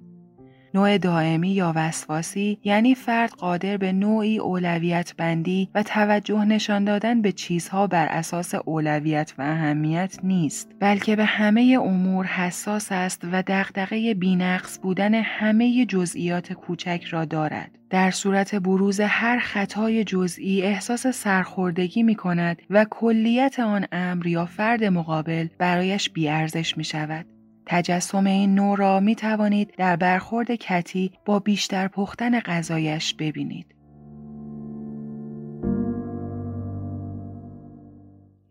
نوع 0.76 0.98
دائمی 0.98 1.50
یا 1.50 1.74
وسواسی 1.76 2.60
یعنی 2.64 2.96
فرد 2.96 3.32
قادر 3.32 3.78
به 3.78 3.92
نوعی 3.92 4.40
اولویت 4.40 5.14
بندی 5.18 5.70
و 5.76 5.84
توجه 5.84 6.46
نشان 6.46 6.86
دادن 6.86 7.22
به 7.22 7.32
چیزها 7.32 7.88
بر 7.88 8.06
اساس 8.06 8.56
اولویت 8.56 9.34
و 9.38 9.42
اهمیت 9.42 10.18
نیست 10.24 10.72
بلکه 10.80 11.16
به 11.16 11.26
همه 11.26 11.78
امور 11.82 12.26
حساس 12.26 12.92
است 12.92 13.22
و 13.32 13.44
دغدغه 13.48 14.14
بینقص 14.14 14.80
بودن 14.80 15.14
همه 15.14 15.86
جزئیات 15.86 16.54
کوچک 16.54 17.04
را 17.10 17.26
دارد 17.26 17.72
در 17.90 18.12
صورت 18.12 18.56
بروز 18.56 19.00
هر 19.00 19.40
خطای 19.40 20.04
جزئی 20.04 20.62
احساس 20.62 21.08
سرخوردگی 21.08 22.04
می 22.04 22.16
کند 22.16 22.62
و 22.70 22.86
کلیت 22.90 23.60
آن 23.60 23.86
امر 23.92 24.28
یا 24.28 24.46
فرد 24.46 24.84
مقابل 24.84 25.48
برایش 25.58 26.10
بیارزش 26.10 26.78
می 26.78 26.84
شود. 26.84 27.35
تجسم 27.66 28.26
این 28.26 28.56
نوع 28.56 28.78
را 28.78 29.00
می 29.00 29.16
توانید 29.16 29.74
در 29.78 29.96
برخورد 29.96 30.52
کتی 30.52 31.12
با 31.26 31.40
بیشتر 31.40 31.88
پختن 31.88 32.40
غذایش 32.40 33.14
ببینید. 33.14 33.76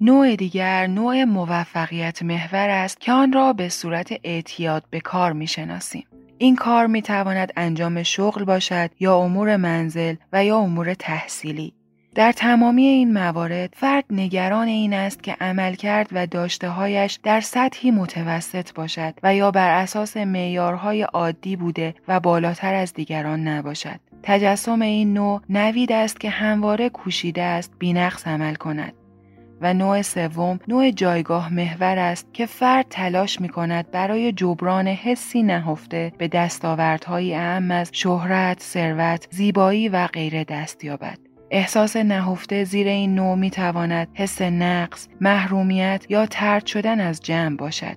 نوع 0.00 0.36
دیگر 0.36 0.86
نوع 0.86 1.24
موفقیت 1.24 2.22
محور 2.22 2.68
است 2.68 3.00
که 3.00 3.12
آن 3.12 3.32
را 3.32 3.52
به 3.52 3.68
صورت 3.68 4.12
اعتیاد 4.24 4.84
به 4.90 5.00
کار 5.00 5.32
می 5.32 5.46
شناسیم. 5.46 6.06
این 6.38 6.56
کار 6.56 6.86
می 6.86 7.02
تواند 7.02 7.52
انجام 7.56 8.02
شغل 8.02 8.44
باشد 8.44 8.90
یا 9.00 9.16
امور 9.16 9.56
منزل 9.56 10.14
و 10.32 10.44
یا 10.44 10.58
امور 10.58 10.94
تحصیلی. 10.94 11.74
در 12.14 12.32
تمامی 12.32 12.86
این 12.86 13.12
موارد 13.12 13.74
فرد 13.76 14.04
نگران 14.10 14.68
این 14.68 14.92
است 14.92 15.22
که 15.22 15.36
عمل 15.40 15.74
کرد 15.74 16.08
و 16.12 16.26
داشتههایش 16.26 17.18
در 17.22 17.40
سطحی 17.40 17.90
متوسط 17.90 18.72
باشد 18.72 19.14
و 19.22 19.34
یا 19.34 19.50
بر 19.50 19.82
اساس 19.82 20.16
معیارهای 20.16 21.02
عادی 21.02 21.56
بوده 21.56 21.94
و 22.08 22.20
بالاتر 22.20 22.74
از 22.74 22.94
دیگران 22.94 23.48
نباشد. 23.48 24.00
تجسم 24.22 24.82
این 24.82 25.12
نوع 25.12 25.40
نوید 25.48 25.92
است 25.92 26.20
که 26.20 26.30
همواره 26.30 26.88
کوشیده 26.88 27.42
است 27.42 27.72
بینقص 27.78 28.26
عمل 28.26 28.54
کند. 28.54 28.92
و 29.60 29.74
نوع 29.74 30.02
سوم 30.02 30.58
نوع 30.68 30.90
جایگاه 30.90 31.54
محور 31.54 31.98
است 31.98 32.34
که 32.34 32.46
فرد 32.46 32.86
تلاش 32.90 33.40
می 33.40 33.48
کند 33.48 33.90
برای 33.90 34.32
جبران 34.32 34.88
حسی 34.88 35.42
نهفته 35.42 36.12
به 36.18 36.28
دستاوردهایی 36.28 37.34
اهم 37.34 37.70
از 37.70 37.90
شهرت، 37.92 38.62
ثروت، 38.62 39.28
زیبایی 39.30 39.88
و 39.88 40.06
غیره 40.06 40.44
دست 40.44 40.84
یابد. 40.84 41.23
احساس 41.54 41.96
نهفته 41.96 42.64
زیر 42.64 42.88
این 42.88 43.14
نوع 43.14 43.34
می 43.34 43.50
تواند 43.50 44.08
حس 44.14 44.42
نقص، 44.42 45.08
محرومیت 45.20 46.06
یا 46.08 46.26
ترد 46.26 46.66
شدن 46.66 47.00
از 47.00 47.20
جمع 47.20 47.56
باشد. 47.56 47.96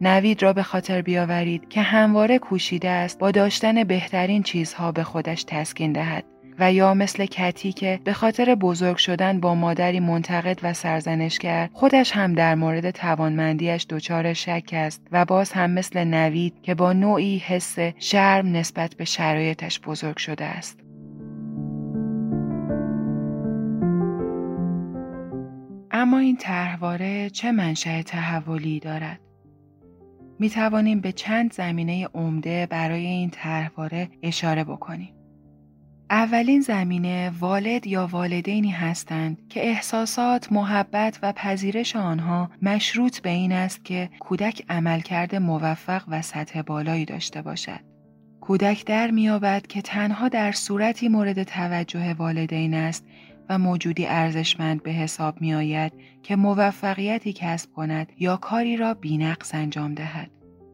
نوید 0.00 0.42
را 0.42 0.52
به 0.52 0.62
خاطر 0.62 1.02
بیاورید 1.02 1.68
که 1.68 1.82
همواره 1.82 2.38
کوشیده 2.38 2.90
است 2.90 3.18
با 3.18 3.30
داشتن 3.30 3.84
بهترین 3.84 4.42
چیزها 4.42 4.92
به 4.92 5.04
خودش 5.04 5.44
تسکین 5.44 5.92
دهد 5.92 6.24
و 6.58 6.72
یا 6.72 6.94
مثل 6.94 7.26
کتی 7.26 7.72
که 7.72 8.00
به 8.04 8.12
خاطر 8.12 8.54
بزرگ 8.54 8.96
شدن 8.96 9.40
با 9.40 9.54
مادری 9.54 10.00
منتقد 10.00 10.60
و 10.62 10.72
سرزنشگر 10.72 11.68
خودش 11.72 12.12
هم 12.12 12.34
در 12.34 12.54
مورد 12.54 12.90
توانمندیش 12.90 13.86
دچار 13.90 14.32
شک 14.32 14.70
است 14.72 15.02
و 15.12 15.24
باز 15.24 15.52
هم 15.52 15.70
مثل 15.70 16.04
نوید 16.04 16.62
که 16.62 16.74
با 16.74 16.92
نوعی 16.92 17.38
حس 17.38 17.78
شرم 17.98 18.52
نسبت 18.52 18.94
به 18.94 19.04
شرایطش 19.04 19.80
بزرگ 19.80 20.16
شده 20.16 20.44
است. 20.44 20.91
اما 26.02 26.18
این 26.18 26.36
طرحواره 26.36 27.30
چه 27.30 27.52
منشأ 27.52 28.02
تحولی 28.02 28.80
دارد؟ 28.80 29.20
می 30.38 30.50
توانیم 30.50 31.00
به 31.00 31.12
چند 31.12 31.52
زمینه 31.52 32.06
عمده 32.14 32.66
برای 32.66 33.06
این 33.06 33.30
طرحواره 33.30 34.08
اشاره 34.22 34.64
بکنیم. 34.64 35.14
اولین 36.10 36.60
زمینه 36.60 37.32
والد 37.40 37.86
یا 37.86 38.06
والدینی 38.06 38.70
هستند 38.70 39.48
که 39.48 39.68
احساسات، 39.68 40.52
محبت 40.52 41.18
و 41.22 41.32
پذیرش 41.32 41.96
آنها 41.96 42.50
مشروط 42.62 43.20
به 43.20 43.30
این 43.30 43.52
است 43.52 43.84
که 43.84 44.10
کودک 44.20 44.64
عملکرد 44.68 45.34
موفق 45.34 46.02
و 46.08 46.22
سطح 46.22 46.62
بالایی 46.62 47.04
داشته 47.04 47.42
باشد. 47.42 47.80
کودک 48.40 48.86
در 48.86 49.10
میابد 49.10 49.66
که 49.66 49.82
تنها 49.82 50.28
در 50.28 50.52
صورتی 50.52 51.08
مورد 51.08 51.42
توجه 51.42 52.14
والدین 52.14 52.74
است 52.74 53.04
و 53.48 53.58
موجودی 53.58 54.06
ارزشمند 54.06 54.82
به 54.82 54.90
حساب 54.90 55.40
می 55.40 55.54
آید 55.54 55.92
که 56.22 56.36
موفقیتی 56.36 57.32
کسب 57.32 57.72
کند 57.72 58.12
یا 58.18 58.36
کاری 58.36 58.76
را 58.76 58.94
بینقص 58.94 59.54
انجام 59.54 59.94
دهد. 59.94 60.30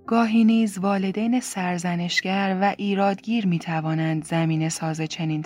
گاهی 0.06 0.44
نیز 0.44 0.78
والدین 0.78 1.40
سرزنشگر 1.40 2.58
و 2.62 2.74
ایرادگیر 2.78 3.46
می 3.46 3.58
توانند 3.58 4.24
زمین 4.24 4.68
ساز 4.68 5.00
چنین 5.00 5.44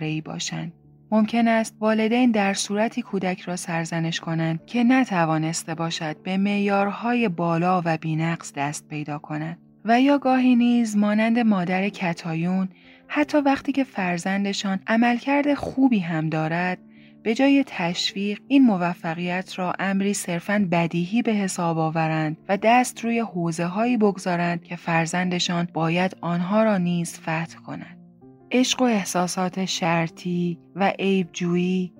ای 0.00 0.20
باشند. 0.20 0.72
ممکن 1.10 1.48
است 1.48 1.76
والدین 1.80 2.30
در 2.30 2.54
صورتی 2.54 3.02
کودک 3.02 3.40
را 3.40 3.56
سرزنش 3.56 4.20
کنند 4.20 4.66
که 4.66 4.84
نتوانسته 4.84 5.74
باشد 5.74 6.22
به 6.22 6.36
معیارهای 6.36 7.28
بالا 7.28 7.82
و 7.84 7.96
بینقص 7.96 8.52
دست 8.52 8.88
پیدا 8.88 9.18
کند 9.18 9.58
و 9.84 10.00
یا 10.00 10.18
گاهی 10.18 10.56
نیز 10.56 10.96
مانند 10.96 11.38
مادر 11.38 11.88
کتایون 11.88 12.68
حتی 13.14 13.38
وقتی 13.38 13.72
که 13.72 13.84
فرزندشان 13.84 14.80
عملکرد 14.86 15.54
خوبی 15.54 15.98
هم 15.98 16.28
دارد 16.28 16.78
به 17.22 17.34
جای 17.34 17.64
تشویق 17.66 18.40
این 18.48 18.62
موفقیت 18.62 19.58
را 19.58 19.72
امری 19.78 20.14
صرفاً 20.14 20.68
بدیهی 20.70 21.22
به 21.22 21.32
حساب 21.32 21.78
آورند 21.78 22.36
و 22.48 22.58
دست 22.62 23.04
روی 23.04 23.18
حوزه 23.18 23.64
هایی 23.64 23.96
بگذارند 23.96 24.64
که 24.64 24.76
فرزندشان 24.76 25.68
باید 25.72 26.16
آنها 26.20 26.62
را 26.62 26.78
نیز 26.78 27.18
فتح 27.18 27.58
کند. 27.66 27.98
عشق 28.52 28.82
و 28.82 28.84
احساسات 28.84 29.64
شرطی 29.64 30.58
و 30.76 30.92
عیبجویی 30.98 31.92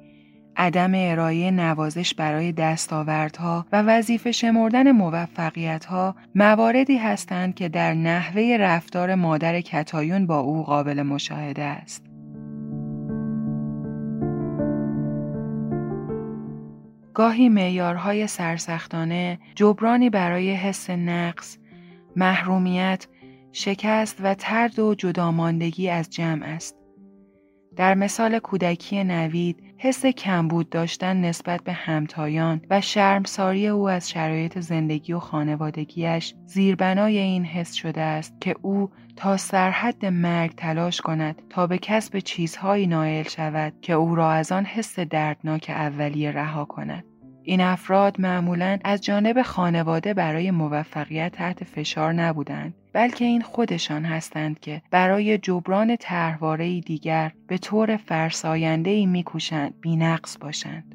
عدم 0.57 0.93
ارائه 0.95 1.51
نوازش 1.51 2.15
برای 2.15 2.53
دستاوردها 2.53 3.67
و 3.73 3.83
وظیفه 3.83 4.33
شمردن 4.33 4.93
موفقیتها 4.93 6.15
مواردی 6.35 6.97
هستند 6.97 7.55
که 7.55 7.69
در 7.69 7.95
نحوه 7.95 8.57
رفتار 8.61 9.15
مادر 9.15 9.61
کتایون 9.61 10.27
با 10.27 10.39
او 10.39 10.63
قابل 10.63 11.03
مشاهده 11.03 11.63
است. 11.63 12.05
گاهی 17.15 17.49
معیارهای 17.49 18.27
سرسختانه 18.27 19.39
جبرانی 19.55 20.11
برای 20.11 20.53
حس 20.53 20.91
نقص، 20.91 21.59
محرومیت، 22.17 23.07
شکست 23.53 24.19
و 24.23 24.35
ترد 24.35 24.79
و 24.79 24.95
جداماندگی 24.95 25.89
از 25.89 26.11
جمع 26.11 26.47
است. 26.47 26.77
در 27.77 27.95
مثال 27.95 28.39
کودکی 28.39 29.05
نوید 29.05 29.72
حس 29.85 30.07
کمبود 30.07 30.71
داشتن 30.71 31.21
نسبت 31.21 31.65
به 31.65 31.73
همتایان 31.73 32.61
و 32.71 32.81
شرمساری 32.81 33.69
او 33.69 33.89
از 33.89 34.11
شرایط 34.11 34.59
زندگی 34.59 35.13
و 35.13 35.19
خانوادگیش 35.19 36.35
زیربنای 36.47 37.19
این 37.19 37.45
حس 37.45 37.73
شده 37.75 38.01
است 38.01 38.41
که 38.41 38.55
او 38.63 38.91
تا 39.17 39.37
سرحد 39.37 40.07
مرگ 40.07 40.55
تلاش 40.55 41.01
کند 41.01 41.43
تا 41.51 41.67
به 41.67 41.79
کسب 41.79 42.19
چیزهایی 42.19 42.87
نائل 42.87 43.23
شود 43.23 43.73
که 43.81 43.93
او 43.93 44.15
را 44.15 44.31
از 44.31 44.53
آن 44.53 44.65
حس 44.65 44.99
دردناک 44.99 45.67
اولیه 45.69 46.33
رها 46.33 46.65
کند. 46.65 47.05
این 47.43 47.61
افراد 47.61 48.21
معمولا 48.21 48.79
از 48.85 49.01
جانب 49.01 49.43
خانواده 49.43 50.15
برای 50.15 50.51
موفقیت 50.51 51.33
تحت 51.33 51.65
فشار 51.65 52.13
نبودند 52.13 52.75
بلکه 52.93 53.25
این 53.25 53.43
خودشان 53.43 54.05
هستند 54.05 54.61
که 54.61 54.83
برای 54.91 55.39
جبران 55.39 55.97
طرحواره 55.97 56.81
دیگر 56.81 57.33
به 57.47 57.59
طور 57.59 57.97
فرساینده 57.97 58.91
ای 58.91 59.07
میکوشند 59.07 59.81
بینقص 59.81 60.39
باشند. 60.39 60.95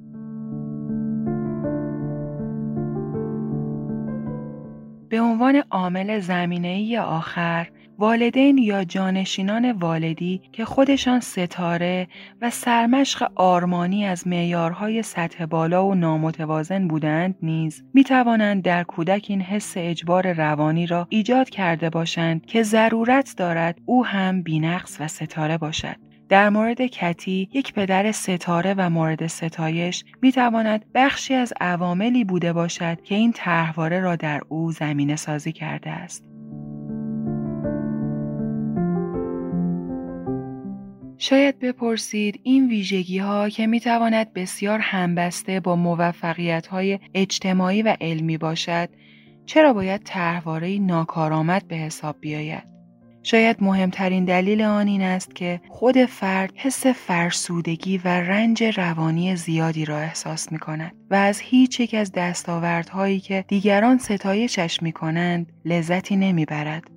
به 5.09 5.21
عنوان 5.21 5.63
عامل 5.71 6.19
زمینه 6.19 6.99
آخر 6.99 7.67
والدین 7.99 8.57
یا 8.57 8.83
جانشینان 8.83 9.71
والدی 9.71 10.41
که 10.51 10.65
خودشان 10.65 11.19
ستاره 11.19 12.07
و 12.41 12.49
سرمشق 12.49 13.31
آرمانی 13.35 14.05
از 14.05 14.27
معیارهای 14.27 15.03
سطح 15.03 15.45
بالا 15.45 15.87
و 15.87 15.95
نامتوازن 15.95 16.87
بودند 16.87 17.35
نیز 17.41 17.83
می 17.93 18.03
توانند 18.03 18.63
در 18.63 18.83
کودک 18.83 19.25
این 19.29 19.41
حس 19.41 19.73
اجبار 19.77 20.33
روانی 20.33 20.87
را 20.87 21.07
ایجاد 21.09 21.49
کرده 21.49 21.89
باشند 21.89 22.45
که 22.45 22.63
ضرورت 22.63 23.33
دارد 23.37 23.79
او 23.85 24.05
هم 24.05 24.41
بینقص 24.41 24.97
و 24.99 25.07
ستاره 25.07 25.57
باشد. 25.57 25.95
در 26.29 26.49
مورد 26.49 26.81
کتی 26.81 27.49
یک 27.53 27.73
پدر 27.73 28.11
ستاره 28.11 28.73
و 28.77 28.89
مورد 28.89 29.27
ستایش 29.27 30.05
می 30.21 30.31
تواند 30.31 30.85
بخشی 30.95 31.33
از 31.33 31.53
عواملی 31.61 32.23
بوده 32.23 32.53
باشد 32.53 33.01
که 33.01 33.15
این 33.15 33.31
طرحواره 33.31 33.99
را 33.99 34.15
در 34.15 34.41
او 34.49 34.71
زمینه 34.71 35.15
سازی 35.15 35.51
کرده 35.51 35.89
است. 35.89 36.36
شاید 41.17 41.59
بپرسید 41.59 42.39
این 42.43 42.69
ویژگی 42.69 43.17
ها 43.17 43.49
که 43.49 43.67
می 43.67 43.79
تواند 43.79 44.33
بسیار 44.33 44.79
همبسته 44.79 45.59
با 45.59 45.75
موفقیت 45.75 46.67
های 46.67 46.99
اجتماعی 47.13 47.81
و 47.81 47.97
علمی 48.01 48.37
باشد 48.37 48.89
چرا 49.45 49.73
باید 49.73 50.01
طرحواره 50.03 50.79
ناکارآمد 50.79 51.67
به 51.67 51.75
حساب 51.75 52.15
بیاید 52.19 52.77
شاید 53.23 53.57
مهمترین 53.63 54.25
دلیل 54.25 54.61
آن 54.61 54.87
این 54.87 55.01
است 55.01 55.35
که 55.35 55.61
خود 55.69 56.05
فرد 56.05 56.53
حس 56.55 56.87
فرسودگی 56.87 57.97
و 57.97 58.07
رنج 58.07 58.63
روانی 58.63 59.35
زیادی 59.35 59.85
را 59.85 59.97
احساس 59.97 60.51
می 60.51 60.59
کند 60.59 60.91
و 61.09 61.15
از 61.15 61.39
هیچ 61.39 61.79
یک 61.79 61.93
از 61.93 62.11
دستاوردهایی 62.11 63.19
که 63.19 63.45
دیگران 63.47 63.97
ستایشش 63.97 64.83
می 64.83 64.91
کنند 64.91 65.53
لذتی 65.65 66.15
نمی 66.15 66.45
برد. 66.45 66.96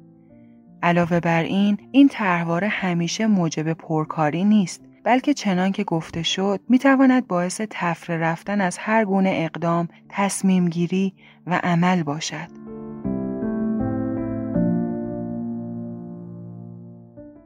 علاوه 0.83 1.21
بر 1.21 1.43
این 1.43 1.79
این 1.93 2.09
طرحواره 2.09 2.69
همیشه 2.69 3.27
موجب 3.27 3.73
پرکاری 3.73 4.45
نیست 4.45 4.81
بلکه 5.05 5.35
چنان 5.35 5.73
که 5.73 5.85
گفته 5.85 6.23
شد 6.23 6.61
می 6.69 6.79
تواند 6.79 7.27
باعث 7.27 7.61
تفره 7.71 8.19
رفتن 8.19 8.61
از 8.61 8.79
هر 8.79 9.05
گونه 9.05 9.31
اقدام، 9.35 9.89
تصمیم 10.09 10.69
گیری 10.69 11.15
و 11.47 11.61
عمل 11.63 12.03
باشد. 12.03 12.61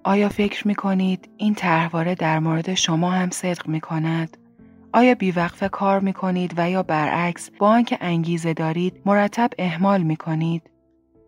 آیا 0.05 0.29
فکر 0.29 0.69
می 0.69 0.75
کنید 0.75 1.29
این 1.37 1.55
طرحواره 1.55 2.15
در 2.15 2.39
مورد 2.39 2.75
شما 2.75 3.11
هم 3.11 3.31
صدق 3.31 3.69
می 3.69 3.81
کند؟ 3.81 4.37
آیا 4.93 5.15
بیوقفه 5.15 5.69
کار 5.69 6.01
می 6.01 6.13
کنید 6.13 6.55
و 6.57 6.71
یا 6.71 6.83
برعکس 6.83 7.51
با 7.59 7.69
آنکه 7.69 7.99
انگیزه 8.01 8.55
دارید 8.55 9.01
مرتب 9.07 9.51
اهمال 9.59 10.03
می 10.03 10.17
کنید؟ 10.17 10.71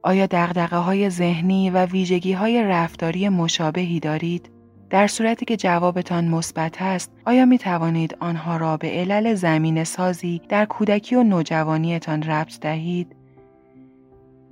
آیا 0.06 0.26
دقدقه 0.26 0.76
های 0.76 1.10
ذهنی 1.10 1.70
و 1.70 1.86
ویژگی 1.86 2.32
های 2.32 2.62
رفتاری 2.62 3.28
مشابهی 3.28 4.00
دارید؟ 4.00 4.50
در 4.90 5.06
صورتی 5.06 5.44
که 5.44 5.56
جوابتان 5.56 6.28
مثبت 6.28 6.82
است، 6.82 7.12
آیا 7.24 7.44
می 7.44 7.58
توانید 7.58 8.16
آنها 8.20 8.56
را 8.56 8.76
به 8.76 8.90
علل 8.90 9.34
زمین 9.34 9.84
سازی 9.84 10.40
در 10.48 10.64
کودکی 10.64 11.14
و 11.14 11.22
نوجوانیتان 11.22 12.22
ربط 12.22 12.60
دهید؟ 12.60 13.16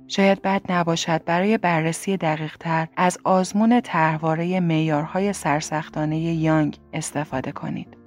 شاید 0.07 0.41
بد 0.41 0.61
نباشد 0.69 1.23
برای 1.23 1.57
بررسی 1.57 2.17
دقیقتر 2.17 2.87
از 2.97 3.17
آزمون 3.23 3.81
طرحواره 3.81 4.59
معیارهای 4.59 5.33
سرسختانه 5.33 6.19
یانگ 6.19 6.77
استفاده 6.93 7.51
کنید. 7.51 7.97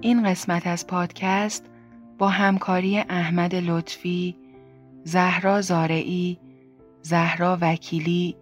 این 0.00 0.22
قسمت 0.22 0.66
از 0.66 0.86
پادکست 0.86 1.64
با 2.18 2.28
همکاری 2.28 2.98
احمد 2.98 3.54
لطفی، 3.54 4.36
زهرا 5.04 5.60
زارعی، 5.60 6.38
زهرا 7.02 7.58
وکیلی، 7.60 8.36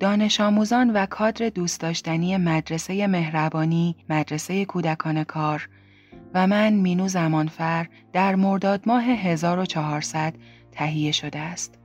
دانش 0.00 0.40
آموزان 0.40 0.90
و 0.90 1.06
کادر 1.06 1.48
دوست 1.48 1.80
داشتنی 1.80 2.36
مدرسه 2.36 3.06
مهربانی، 3.06 3.96
مدرسه 4.08 4.64
کودکان 4.64 5.24
کار 5.24 5.68
و 6.34 6.46
من 6.46 6.72
مینو 6.72 7.08
زمانفر 7.08 7.86
در 8.12 8.34
مرداد 8.34 8.82
ماه 8.86 9.04
1400 9.04 10.34
تهیه 10.72 11.12
شده 11.12 11.38
است. 11.38 11.75